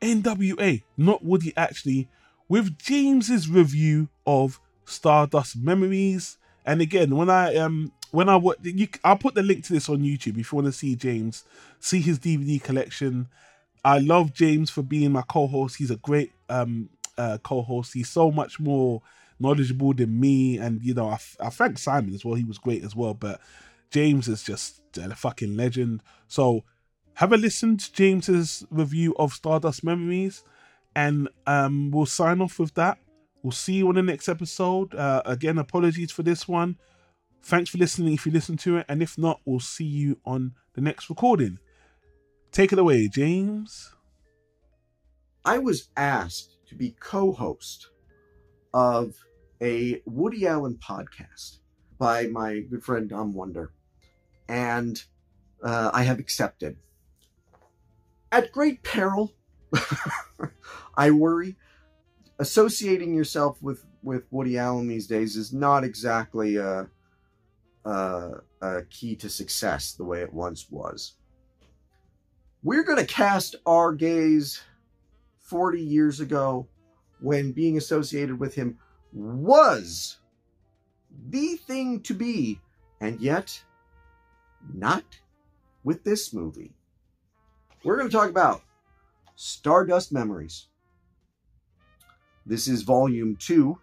NWA, 0.00 0.82
not 0.96 1.24
Woody 1.24 1.52
actually, 1.56 2.08
with 2.48 2.78
James's 2.78 3.48
review 3.48 4.08
of 4.26 4.60
Stardust 4.84 5.56
Memories. 5.56 6.38
And 6.64 6.80
again, 6.80 7.16
when 7.16 7.30
I 7.30 7.56
um 7.56 7.92
when 8.10 8.28
I 8.28 8.40
you, 8.62 8.88
I'll 9.02 9.16
put 9.18 9.34
the 9.34 9.42
link 9.42 9.64
to 9.64 9.72
this 9.72 9.88
on 9.88 9.98
YouTube 9.98 10.38
if 10.38 10.52
you 10.52 10.56
want 10.56 10.66
to 10.66 10.72
see 10.72 10.96
James, 10.96 11.44
see 11.80 12.00
his 12.00 12.18
DVD 12.18 12.62
collection. 12.62 13.28
I 13.84 13.98
love 13.98 14.32
James 14.32 14.70
for 14.70 14.82
being 14.82 15.12
my 15.12 15.22
co-host. 15.22 15.76
He's 15.76 15.90
a 15.90 15.96
great 15.96 16.32
um 16.48 16.88
uh, 17.18 17.38
co-host. 17.42 17.92
He's 17.92 18.08
so 18.08 18.30
much 18.30 18.58
more 18.58 19.02
knowledgeable 19.38 19.92
than 19.92 20.18
me, 20.18 20.58
and 20.58 20.80
you 20.82 20.94
know 20.94 21.08
I, 21.08 21.18
I 21.40 21.50
thank 21.50 21.78
Simon 21.78 22.14
as 22.14 22.24
well. 22.24 22.34
He 22.34 22.44
was 22.44 22.58
great 22.58 22.84
as 22.84 22.96
well, 22.96 23.14
but 23.14 23.40
James 23.90 24.28
is 24.28 24.42
just 24.42 24.80
a 24.96 25.14
fucking 25.14 25.56
legend. 25.56 26.02
So 26.28 26.64
have 27.14 27.32
a 27.32 27.36
listen 27.36 27.76
to 27.76 27.92
James's 27.92 28.64
review 28.70 29.14
of 29.18 29.32
Stardust 29.32 29.84
Memories, 29.84 30.44
and 30.96 31.28
um 31.46 31.90
we'll 31.90 32.06
sign 32.06 32.40
off 32.40 32.58
with 32.58 32.74
that. 32.74 32.98
We'll 33.44 33.52
see 33.52 33.74
you 33.74 33.88
on 33.88 33.96
the 33.96 34.02
next 34.02 34.26
episode. 34.26 34.94
Uh, 34.94 35.20
again, 35.26 35.58
apologies 35.58 36.10
for 36.10 36.22
this 36.22 36.48
one. 36.48 36.78
Thanks 37.42 37.68
for 37.68 37.76
listening 37.76 38.14
if 38.14 38.24
you 38.24 38.32
listen 38.32 38.56
to 38.56 38.78
it, 38.78 38.86
and 38.88 39.02
if 39.02 39.18
not, 39.18 39.42
we'll 39.44 39.60
see 39.60 39.84
you 39.84 40.18
on 40.24 40.54
the 40.72 40.80
next 40.80 41.10
recording. 41.10 41.58
Take 42.52 42.72
it 42.72 42.78
away, 42.78 43.06
James. 43.06 43.92
I 45.44 45.58
was 45.58 45.90
asked 45.94 46.56
to 46.68 46.74
be 46.74 46.96
co 46.98 47.32
host 47.32 47.90
of 48.72 49.14
a 49.60 50.00
Woody 50.06 50.46
Allen 50.46 50.78
podcast 50.82 51.58
by 51.98 52.26
my 52.28 52.60
good 52.60 52.82
friend 52.82 53.10
Dom 53.10 53.34
Wonder, 53.34 53.72
and 54.48 55.04
uh, 55.62 55.90
I 55.92 56.04
have 56.04 56.18
accepted. 56.18 56.78
At 58.32 58.52
great 58.52 58.82
peril, 58.82 59.34
I 60.96 61.10
worry. 61.10 61.56
Associating 62.38 63.14
yourself 63.14 63.62
with, 63.62 63.84
with 64.02 64.24
Woody 64.30 64.58
Allen 64.58 64.88
these 64.88 65.06
days 65.06 65.36
is 65.36 65.52
not 65.52 65.84
exactly 65.84 66.56
a, 66.56 66.88
uh, 67.84 68.30
a 68.60 68.82
key 68.90 69.14
to 69.16 69.28
success 69.28 69.92
the 69.92 70.04
way 70.04 70.20
it 70.20 70.32
once 70.32 70.70
was. 70.70 71.14
We're 72.62 72.82
going 72.82 72.98
to 72.98 73.06
cast 73.06 73.56
our 73.66 73.92
gaze 73.92 74.62
40 75.40 75.80
years 75.80 76.20
ago 76.20 76.66
when 77.20 77.52
being 77.52 77.76
associated 77.76 78.40
with 78.40 78.54
him 78.54 78.78
was 79.12 80.16
the 81.28 81.56
thing 81.56 82.00
to 82.00 82.14
be, 82.14 82.60
and 83.00 83.20
yet 83.20 83.62
not 84.72 85.04
with 85.84 86.02
this 86.04 86.32
movie. 86.32 86.72
We're 87.84 87.96
going 87.96 88.08
to 88.08 88.16
talk 88.16 88.30
about 88.30 88.62
Stardust 89.36 90.12
Memories. 90.12 90.66
This 92.46 92.68
is 92.68 92.82
volume 92.82 93.36
two 93.36 93.78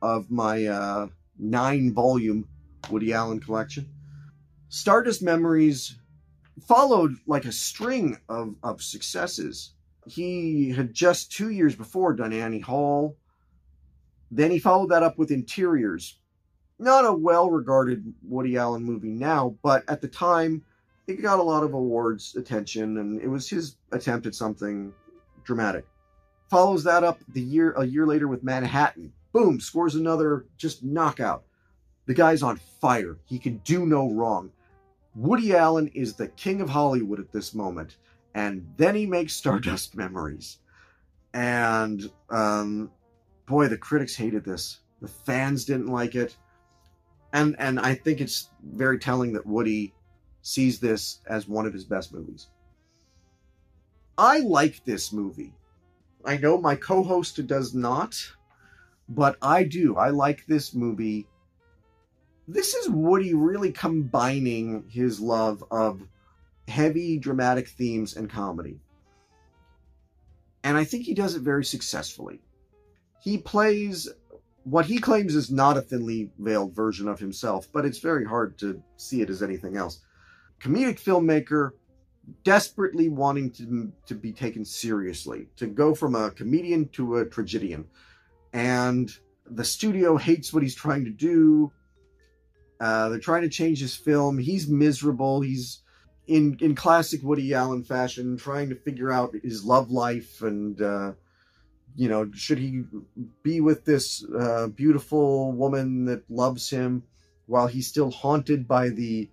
of 0.00 0.30
my 0.30 0.66
uh, 0.66 1.08
nine 1.38 1.92
volume 1.92 2.48
Woody 2.90 3.12
Allen 3.12 3.40
collection. 3.40 3.88
Stardust 4.68 5.22
Memories 5.22 5.96
followed 6.66 7.16
like 7.26 7.44
a 7.44 7.52
string 7.52 8.18
of, 8.28 8.54
of 8.62 8.82
successes. 8.82 9.72
He 10.06 10.70
had 10.70 10.94
just 10.94 11.32
two 11.32 11.50
years 11.50 11.76
before 11.76 12.14
done 12.14 12.32
Annie 12.32 12.60
Hall. 12.60 13.16
Then 14.30 14.50
he 14.50 14.58
followed 14.58 14.90
that 14.90 15.02
up 15.02 15.18
with 15.18 15.30
Interiors. 15.30 16.18
Not 16.78 17.04
a 17.04 17.12
well 17.12 17.50
regarded 17.50 18.14
Woody 18.22 18.56
Allen 18.56 18.82
movie 18.82 19.10
now, 19.10 19.56
but 19.62 19.84
at 19.88 20.00
the 20.00 20.08
time, 20.08 20.64
it 21.06 21.20
got 21.20 21.38
a 21.38 21.42
lot 21.42 21.64
of 21.64 21.74
awards 21.74 22.34
attention 22.36 22.96
and 22.98 23.20
it 23.20 23.28
was 23.28 23.50
his 23.50 23.76
attempt 23.92 24.26
at 24.26 24.34
something 24.34 24.92
dramatic. 25.44 25.84
Follows 26.50 26.82
that 26.84 27.04
up 27.04 27.20
the 27.28 27.40
year 27.40 27.72
a 27.72 27.84
year 27.84 28.06
later 28.06 28.26
with 28.26 28.42
Manhattan. 28.42 29.12
Boom, 29.32 29.60
scores 29.60 29.94
another 29.94 30.46
just 30.56 30.82
knockout. 30.82 31.44
The 32.06 32.14
guy's 32.14 32.42
on 32.42 32.56
fire. 32.80 33.18
He 33.24 33.38
can 33.38 33.58
do 33.58 33.86
no 33.86 34.10
wrong. 34.10 34.50
Woody 35.14 35.54
Allen 35.54 35.86
is 35.94 36.14
the 36.14 36.26
king 36.26 36.60
of 36.60 36.68
Hollywood 36.68 37.20
at 37.20 37.30
this 37.30 37.54
moment. 37.54 37.98
And 38.34 38.66
then 38.76 38.96
he 38.96 39.06
makes 39.06 39.32
Stardust 39.36 39.94
Memories. 39.94 40.58
And 41.32 42.10
um, 42.28 42.90
boy, 43.46 43.68
the 43.68 43.78
critics 43.78 44.16
hated 44.16 44.44
this. 44.44 44.80
The 45.00 45.08
fans 45.08 45.64
didn't 45.64 45.86
like 45.86 46.16
it. 46.16 46.36
And 47.32 47.54
and 47.60 47.78
I 47.78 47.94
think 47.94 48.20
it's 48.20 48.50
very 48.60 48.98
telling 48.98 49.34
that 49.34 49.46
Woody 49.46 49.94
sees 50.42 50.80
this 50.80 51.20
as 51.28 51.46
one 51.46 51.64
of 51.66 51.72
his 51.72 51.84
best 51.84 52.12
movies. 52.12 52.48
I 54.18 54.40
like 54.40 54.84
this 54.84 55.12
movie. 55.12 55.54
I 56.24 56.36
know 56.36 56.60
my 56.60 56.76
co-host 56.76 57.46
does 57.46 57.74
not, 57.74 58.16
but 59.08 59.36
I 59.40 59.64
do. 59.64 59.96
I 59.96 60.10
like 60.10 60.46
this 60.46 60.74
movie 60.74 61.26
this 62.52 62.74
is 62.74 62.88
Woody 62.88 63.32
really 63.32 63.70
combining 63.70 64.84
his 64.90 65.20
love 65.20 65.62
of 65.70 66.02
heavy 66.66 67.16
dramatic 67.18 67.68
themes 67.68 68.16
and 68.16 68.28
comedy. 68.28 68.80
And 70.64 70.76
I 70.76 70.84
think 70.84 71.04
he 71.04 71.14
does 71.14 71.36
it 71.36 71.42
very 71.42 71.64
successfully. 71.64 72.40
He 73.22 73.38
plays 73.38 74.08
what 74.64 74.84
he 74.84 74.98
claims 74.98 75.34
is 75.34 75.50
not 75.50 75.76
a 75.76 75.80
thinly 75.80 76.32
veiled 76.38 76.74
version 76.74 77.08
of 77.08 77.20
himself, 77.20 77.68
but 77.72 77.84
it's 77.84 77.98
very 77.98 78.24
hard 78.24 78.58
to 78.58 78.82
see 78.96 79.22
it 79.22 79.30
as 79.30 79.42
anything 79.42 79.76
else. 79.76 80.00
Comedic 80.60 81.00
filmmaker, 81.00 81.70
desperately 82.44 83.08
wanting 83.08 83.50
to, 83.52 83.92
to 84.06 84.14
be 84.14 84.32
taken 84.32 84.64
seriously, 84.64 85.48
to 85.56 85.66
go 85.66 85.94
from 85.94 86.14
a 86.14 86.30
comedian 86.30 86.88
to 86.88 87.16
a 87.16 87.26
tragedian. 87.26 87.86
And 88.52 89.10
the 89.46 89.64
studio 89.64 90.16
hates 90.16 90.52
what 90.52 90.62
he's 90.62 90.74
trying 90.74 91.04
to 91.04 91.10
do. 91.10 91.72
Uh, 92.80 93.10
they're 93.10 93.18
trying 93.18 93.42
to 93.42 93.48
change 93.48 93.80
his 93.80 93.94
film. 93.94 94.38
He's 94.38 94.68
miserable. 94.68 95.40
He's 95.40 95.82
in 96.26 96.56
in 96.60 96.74
classic 96.74 97.22
Woody 97.22 97.52
Allen 97.54 97.84
fashion, 97.84 98.36
trying 98.36 98.68
to 98.70 98.74
figure 98.74 99.10
out 99.10 99.34
his 99.42 99.64
love 99.64 99.90
life 99.90 100.42
and 100.42 100.80
uh, 100.80 101.12
you 101.96 102.08
know, 102.08 102.30
should 102.32 102.58
he 102.58 102.84
be 103.42 103.60
with 103.60 103.84
this 103.84 104.24
uh, 104.38 104.68
beautiful 104.68 105.52
woman 105.52 106.04
that 106.06 106.22
loves 106.30 106.70
him 106.70 107.02
while 107.46 107.66
he's 107.66 107.88
still 107.88 108.10
haunted 108.10 108.68
by 108.68 108.88
the 108.88 109.28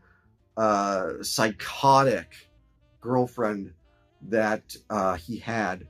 uh, 0.56 1.22
psychotic 1.22 2.47
girlfriend 3.02 3.74
that 4.30 4.76
uh, 4.90 5.16
he 5.16 5.38
had? 5.38 5.88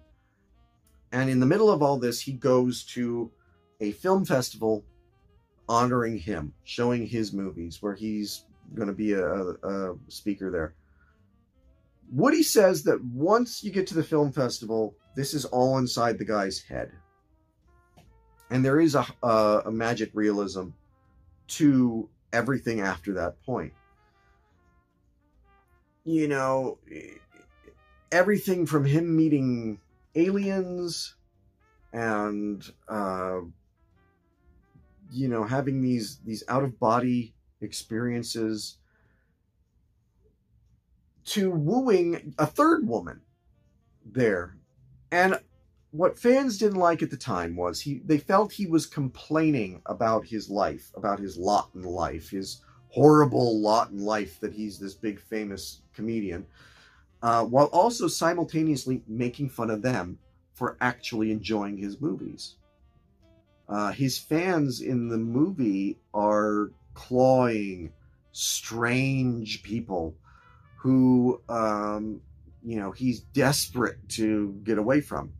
And 1.12 1.30
in 1.30 1.40
the 1.40 1.46
middle 1.46 1.70
of 1.70 1.82
all 1.82 1.98
this, 1.98 2.22
he 2.22 2.34
goes 2.34 2.84
to 2.86 3.32
a 3.80 3.92
film 3.92 4.26
festival 4.26 4.84
honoring 5.70 6.18
him, 6.18 6.54
showing 6.64 7.06
his 7.06 7.34
movies, 7.34 7.82
where 7.82 7.96
he's 7.96 8.46
going 8.74 8.88
to 8.88 8.94
be 8.94 9.14
a, 9.14 9.24
a, 9.24 9.96
speaker 10.08 10.52
there. 10.52 10.74
Woody 12.12 12.44
says 12.44 12.84
that 12.84 13.04
once 13.04 13.64
you 13.64 13.72
get 13.72 13.88
to 13.88 13.94
the 13.94 14.04
film 14.04 14.32
festival, 14.32 14.96
this 15.16 15.34
is 15.34 15.46
all 15.46 15.78
inside 15.78 16.18
the 16.18 16.26
guy's 16.26 16.62
head. 16.62 16.92
And 18.50 18.64
there 18.64 18.80
is 18.80 18.96
a, 18.96 19.06
a, 19.24 19.64
a 19.66 19.72
magic 19.72 20.12
realism 20.14 20.70
to 21.48 22.10
everything 22.32 22.80
after 22.80 23.14
that 23.14 23.42
point. 23.44 23.74
You 26.08 26.30
know, 26.30 26.78
everything 28.14 28.66
from 28.66 28.86
him 28.86 29.14
meeting 29.18 29.78
aliens 30.16 31.16
and 31.92 32.64
uh, 32.88 33.40
you 35.12 35.28
know 35.28 35.44
having 35.44 35.82
these 35.82 36.20
these 36.24 36.46
out 36.48 36.64
of 36.64 36.80
body 36.80 37.36
experiences 37.60 38.78
to 41.26 41.52
wooing 41.52 42.34
a 42.40 42.46
third 42.46 42.88
woman 42.88 43.20
there. 44.06 44.56
And 45.12 45.38
what 45.92 46.18
fans 46.18 46.58
didn't 46.58 46.80
like 46.80 47.04
at 47.04 47.10
the 47.10 47.18
time 47.18 47.58
was 47.58 47.82
he 47.82 48.02
they 48.06 48.18
felt 48.18 48.54
he 48.54 48.66
was 48.66 48.86
complaining 48.86 49.82
about 49.86 50.26
his 50.26 50.50
life 50.50 50.90
about 50.96 51.20
his 51.20 51.38
lot 51.38 51.70
in 51.76 51.82
life 51.82 52.30
his 52.30 52.62
horrible 52.98 53.62
lot 53.62 53.92
in 53.92 54.00
life 54.00 54.40
that 54.40 54.54
he's 54.54 54.80
this 54.80 54.94
big 54.94 55.20
famous 55.20 55.82
comedian 55.94 56.46
uh, 57.22 57.44
while 57.44 57.68
also 57.68 58.08
simultaneously 58.08 59.02
making 59.08 59.50
fun 59.50 59.70
of 59.70 59.82
them 59.82 60.18
for 60.54 60.78
actually 60.82 61.32
enjoying 61.32 61.78
his 61.78 62.02
movies 62.02 62.56
uh, 63.70 63.92
his 63.92 64.18
fans 64.18 64.82
in 64.82 65.10
the 65.10 65.18
movie 65.18 66.00
are 66.14 66.72
clawing, 66.94 67.92
strange 68.32 69.62
people 69.62 70.16
who, 70.78 71.42
um, 71.50 72.22
you 72.64 72.80
know, 72.80 72.92
he's 72.92 73.20
desperate 73.20 73.98
to 74.10 74.60
get 74.64 74.78
away 74.78 75.02
from. 75.02 75.34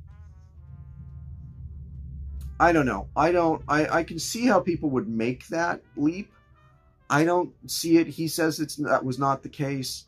I 2.60 2.72
don't 2.72 2.86
know. 2.86 3.08
I 3.16 3.32
don't. 3.32 3.62
I, 3.68 4.00
I 4.00 4.04
can 4.04 4.20
see 4.20 4.46
how 4.46 4.60
people 4.60 4.90
would 4.90 5.08
make 5.08 5.48
that 5.48 5.82
leap. 5.96 6.32
I 7.10 7.24
don't 7.24 7.54
see 7.70 7.98
it. 7.98 8.08
He 8.08 8.28
says 8.28 8.60
it's 8.60 8.76
that 8.78 9.06
was 9.06 9.20
not 9.20 9.44
the 9.44 9.50
case. 9.50 10.06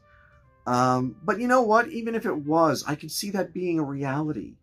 Um, 0.67 1.15
but 1.23 1.39
you 1.39 1.47
know 1.47 1.61
what? 1.61 1.89
Even 1.89 2.15
if 2.15 2.25
it 2.25 2.35
was, 2.35 2.83
I 2.87 2.95
could 2.95 3.11
see 3.11 3.31
that 3.31 3.53
being 3.53 3.79
a 3.79 3.83
reality. 3.83 4.55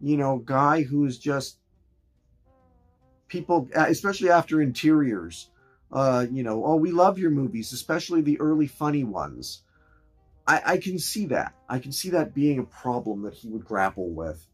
You 0.00 0.16
know, 0.16 0.38
guy 0.38 0.82
who's 0.82 1.18
just 1.18 1.58
people, 3.28 3.68
especially 3.74 4.30
after 4.30 4.60
interiors, 4.60 5.48
uh, 5.92 6.26
you 6.30 6.42
know, 6.42 6.64
oh, 6.64 6.76
we 6.76 6.90
love 6.90 7.18
your 7.18 7.30
movies, 7.30 7.72
especially 7.72 8.20
the 8.20 8.40
early 8.40 8.66
funny 8.66 9.04
ones. 9.04 9.62
I, 10.46 10.62
I 10.66 10.76
can 10.78 10.98
see 10.98 11.26
that. 11.26 11.54
I 11.68 11.78
can 11.78 11.92
see 11.92 12.10
that 12.10 12.34
being 12.34 12.58
a 12.58 12.64
problem 12.64 13.22
that 13.22 13.34
he 13.34 13.48
would 13.48 13.64
grapple 13.64 14.10
with. 14.10 14.46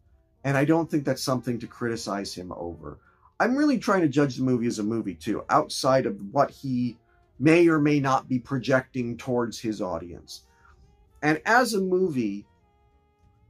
And 0.45 0.57
I 0.57 0.65
don't 0.65 0.91
think 0.91 1.05
that's 1.05 1.23
something 1.23 1.59
to 1.61 1.67
criticize 1.67 2.35
him 2.35 2.53
over. 2.53 2.99
I'm 3.41 3.57
really 3.57 3.79
trying 3.79 4.03
to 4.03 4.09
judge 4.09 4.37
the 4.37 4.45
movie 4.45 4.67
as 4.67 4.79
a 4.79 4.85
movie, 4.85 5.15
too, 5.15 5.45
outside 5.51 6.07
of 6.07 6.17
what 6.33 6.51
he 6.51 6.97
may 7.43 7.69
or 7.69 7.79
may 7.79 8.01
not 8.01 8.29
be 8.29 8.39
projecting 8.39 9.19
towards 9.19 9.59
his 9.59 9.83
audience. 9.83 10.47
And 11.23 11.43
as 11.45 11.75
a 11.75 11.81
movie, 11.81 12.47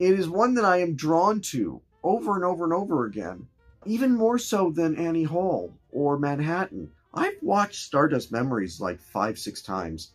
it 0.00 0.18
is 0.18 0.28
one 0.28 0.54
that 0.54 0.64
I 0.64 0.78
am 0.78 0.96
drawn 0.96 1.40
to 1.52 1.80
over 2.02 2.34
and 2.34 2.44
over 2.44 2.64
and 2.64 2.72
over 2.72 3.06
again 3.06 3.46
even 3.86 4.14
more 4.14 4.38
so 4.38 4.70
than 4.70 4.96
Annie 4.96 5.24
Hall 5.24 5.74
or 5.90 6.18
Manhattan. 6.18 6.90
I've 7.14 7.36
watched 7.42 7.82
Stardust 7.82 8.32
Memories 8.32 8.80
like 8.80 9.00
five, 9.00 9.38
six 9.38 9.62
times. 9.62 10.12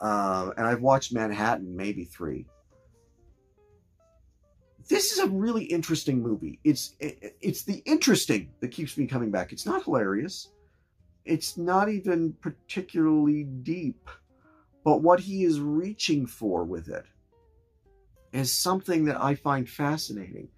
Uh, 0.00 0.50
and 0.56 0.66
I've 0.66 0.80
watched 0.80 1.12
Manhattan 1.12 1.76
maybe 1.76 2.04
three. 2.04 2.46
This 4.88 5.12
is 5.12 5.18
a 5.18 5.28
really 5.28 5.64
interesting 5.64 6.22
movie. 6.22 6.60
It's 6.64 6.94
it's 7.00 7.64
the 7.64 7.82
interesting 7.84 8.50
that 8.60 8.68
keeps 8.68 8.96
me 8.96 9.06
coming 9.06 9.30
back. 9.30 9.52
It's 9.52 9.66
not 9.66 9.84
hilarious. 9.84 10.50
It's 11.24 11.56
not 11.56 11.88
even 11.88 12.34
particularly 12.40 13.44
deep. 13.44 14.08
But 14.84 15.02
what 15.02 15.20
he 15.20 15.44
is 15.44 15.60
reaching 15.60 16.26
for 16.26 16.64
with 16.64 16.88
it 16.88 17.04
is 18.32 18.52
something 18.56 19.04
that 19.06 19.20
I 19.20 19.34
find 19.34 19.68
fascinating. 19.68 20.48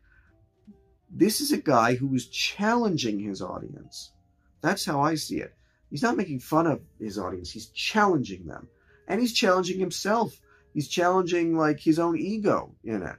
This 1.10 1.40
is 1.40 1.50
a 1.50 1.58
guy 1.58 1.94
who 1.94 2.14
is 2.14 2.28
challenging 2.28 3.18
his 3.18 3.42
audience. 3.42 4.12
That's 4.60 4.84
how 4.84 5.00
I 5.00 5.16
see 5.16 5.38
it. 5.38 5.54
He's 5.90 6.02
not 6.02 6.16
making 6.16 6.40
fun 6.40 6.66
of 6.66 6.80
his 7.00 7.18
audience, 7.18 7.50
he's 7.50 7.66
challenging 7.70 8.46
them. 8.46 8.68
And 9.08 9.20
he's 9.20 9.32
challenging 9.32 9.80
himself. 9.80 10.40
He's 10.72 10.86
challenging 10.86 11.56
like 11.56 11.80
his 11.80 11.98
own 11.98 12.16
ego 12.16 12.76
in 12.84 13.02
it. 13.02 13.16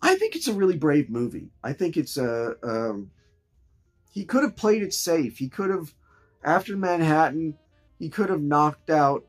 I 0.00 0.14
think 0.14 0.34
it's 0.34 0.48
a 0.48 0.54
really 0.54 0.78
brave 0.78 1.10
movie. 1.10 1.50
I 1.62 1.74
think 1.74 1.98
it's 1.98 2.16
a. 2.16 2.54
Um, 2.62 3.10
he 4.10 4.24
could 4.24 4.42
have 4.42 4.56
played 4.56 4.82
it 4.82 4.94
safe. 4.94 5.36
He 5.36 5.48
could 5.50 5.68
have, 5.68 5.94
after 6.42 6.76
Manhattan, 6.76 7.54
he 7.98 8.08
could 8.08 8.30
have 8.30 8.42
knocked 8.42 8.90
out 8.90 9.24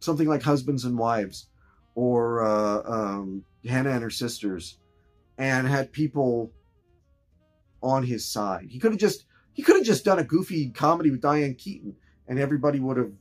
something 0.00 0.28
like 0.28 0.42
Husbands 0.42 0.84
and 0.84 0.98
Wives 0.98 1.48
or 1.94 2.44
uh, 2.44 2.82
um, 2.84 3.44
Hannah 3.64 3.90
and 3.90 4.02
her 4.02 4.10
sisters 4.10 4.78
and 5.38 5.66
had 5.66 5.92
people 5.92 6.52
on 7.82 8.02
his 8.02 8.24
side. 8.24 8.68
He 8.70 8.78
could 8.78 8.92
have 8.92 9.00
just 9.00 9.26
he 9.52 9.62
could 9.62 9.76
have 9.76 9.84
just 9.84 10.04
done 10.04 10.18
a 10.18 10.24
goofy 10.24 10.68
comedy 10.70 11.10
with 11.10 11.22
Diane 11.22 11.54
Keaton 11.54 11.96
and 12.28 12.38
everybody 12.38 12.78
would 12.78 12.96
have 12.96 13.12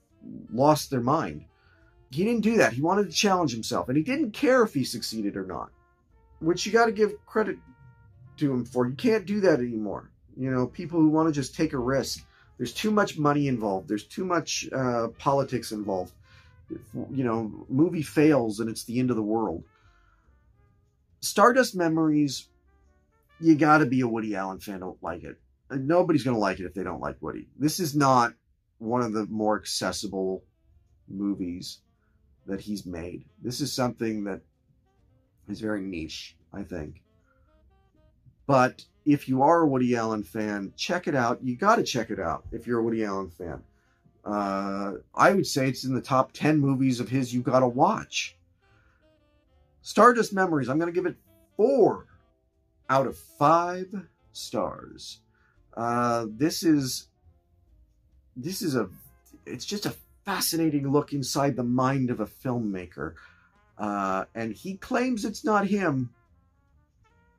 lost 0.51 0.89
their 0.89 1.01
mind. 1.01 1.45
He 2.11 2.23
didn't 2.23 2.41
do 2.41 2.57
that. 2.57 2.73
He 2.73 2.81
wanted 2.81 3.05
to 3.05 3.15
challenge 3.15 3.51
himself 3.51 3.87
and 3.87 3.97
he 3.97 4.03
didn't 4.03 4.31
care 4.31 4.63
if 4.63 4.73
he 4.73 4.83
succeeded 4.83 5.37
or 5.37 5.45
not. 5.45 5.69
Which 6.39 6.65
you 6.65 6.71
got 6.71 6.85
to 6.85 6.91
give 6.91 7.13
credit 7.25 7.57
to 8.37 8.51
him 8.51 8.65
for. 8.65 8.87
You 8.87 8.95
can't 8.95 9.25
do 9.25 9.39
that 9.41 9.59
anymore. 9.59 10.11
You 10.37 10.51
know, 10.51 10.67
people 10.67 10.99
who 10.99 11.09
want 11.09 11.27
to 11.27 11.33
just 11.33 11.55
take 11.55 11.73
a 11.73 11.77
risk. 11.77 12.25
There's 12.57 12.73
too 12.73 12.91
much 12.91 13.17
money 13.17 13.47
involved. 13.47 13.87
There's 13.87 14.05
too 14.05 14.25
much 14.25 14.67
uh, 14.71 15.09
politics 15.17 15.71
involved. 15.71 16.13
You 16.69 17.23
know, 17.23 17.65
movie 17.69 18.01
fails 18.01 18.59
and 18.59 18.69
it's 18.69 18.85
the 18.85 18.99
end 18.99 19.09
of 19.09 19.15
the 19.15 19.21
world. 19.21 19.63
Stardust 21.21 21.75
Memories 21.75 22.47
you 23.39 23.55
got 23.55 23.79
to 23.79 23.85
be 23.85 24.01
a 24.01 24.07
Woody 24.07 24.35
Allen 24.35 24.59
fan 24.59 24.79
to 24.79 24.95
like 25.01 25.23
it. 25.23 25.37
Nobody's 25.69 26.23
going 26.23 26.35
to 26.35 26.39
like 26.39 26.59
it 26.59 26.65
if 26.65 26.73
they 26.73 26.83
don't 26.83 27.01
like 27.01 27.21
Woody. 27.21 27.47
This 27.57 27.79
is 27.79 27.95
not 27.95 28.33
one 28.77 29.01
of 29.01 29.13
the 29.13 29.25
more 29.25 29.59
accessible 29.59 30.43
movies 31.07 31.79
that 32.45 32.61
he's 32.61 32.85
made. 32.85 33.25
This 33.41 33.61
is 33.61 33.73
something 33.73 34.23
that 34.25 34.41
is 35.49 35.59
very 35.59 35.81
niche, 35.81 36.35
I 36.53 36.63
think. 36.63 37.01
But 38.47 38.85
if 39.05 39.27
you 39.27 39.41
are 39.41 39.61
a 39.61 39.67
Woody 39.67 39.95
Allen 39.95 40.23
fan, 40.23 40.73
check 40.75 41.07
it 41.07 41.15
out. 41.15 41.43
You 41.43 41.55
got 41.55 41.75
to 41.75 41.83
check 41.83 42.09
it 42.09 42.19
out 42.19 42.43
if 42.51 42.67
you're 42.67 42.79
a 42.79 42.83
Woody 42.83 43.03
Allen 43.03 43.29
fan. 43.29 43.63
Uh, 44.23 44.93
I 45.13 45.33
would 45.33 45.45
say 45.45 45.67
it's 45.67 45.83
in 45.83 45.93
the 45.93 46.01
top 46.01 46.31
10 46.31 46.59
movies 46.59 46.99
of 46.99 47.09
his 47.09 47.33
you 47.33 47.41
got 47.41 47.59
to 47.59 47.67
watch. 47.67 48.35
Stardust 49.81 50.33
Memories, 50.33 50.67
I'm 50.67 50.79
going 50.79 50.91
to 50.91 50.95
give 50.95 51.05
it 51.05 51.15
four 51.55 52.07
out 52.89 53.05
of 53.05 53.17
five 53.17 53.87
stars. 54.33 55.19
Uh, 55.75 56.25
this 56.29 56.63
is 56.63 57.07
this 58.35 58.61
is 58.61 58.75
a 58.75 58.89
it's 59.45 59.65
just 59.65 59.85
a 59.85 59.95
fascinating 60.25 60.91
look 60.91 61.13
inside 61.13 61.55
the 61.55 61.63
mind 61.63 62.09
of 62.09 62.19
a 62.19 62.25
filmmaker. 62.25 63.13
Uh, 63.77 64.25
and 64.33 64.53
he 64.53 64.75
claims 64.77 65.25
it's 65.25 65.43
not 65.43 65.67
him. 65.67 66.09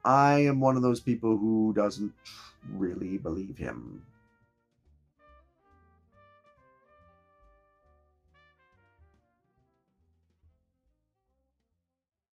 I 0.07 0.39
am 0.41 0.61
one 0.61 0.77
of 0.77 0.83
those 0.83 1.01
people 1.01 1.37
who 1.37 1.73
doesn't 1.75 2.13
really 2.73 3.19
believe 3.19 3.59
him. 3.59 4.03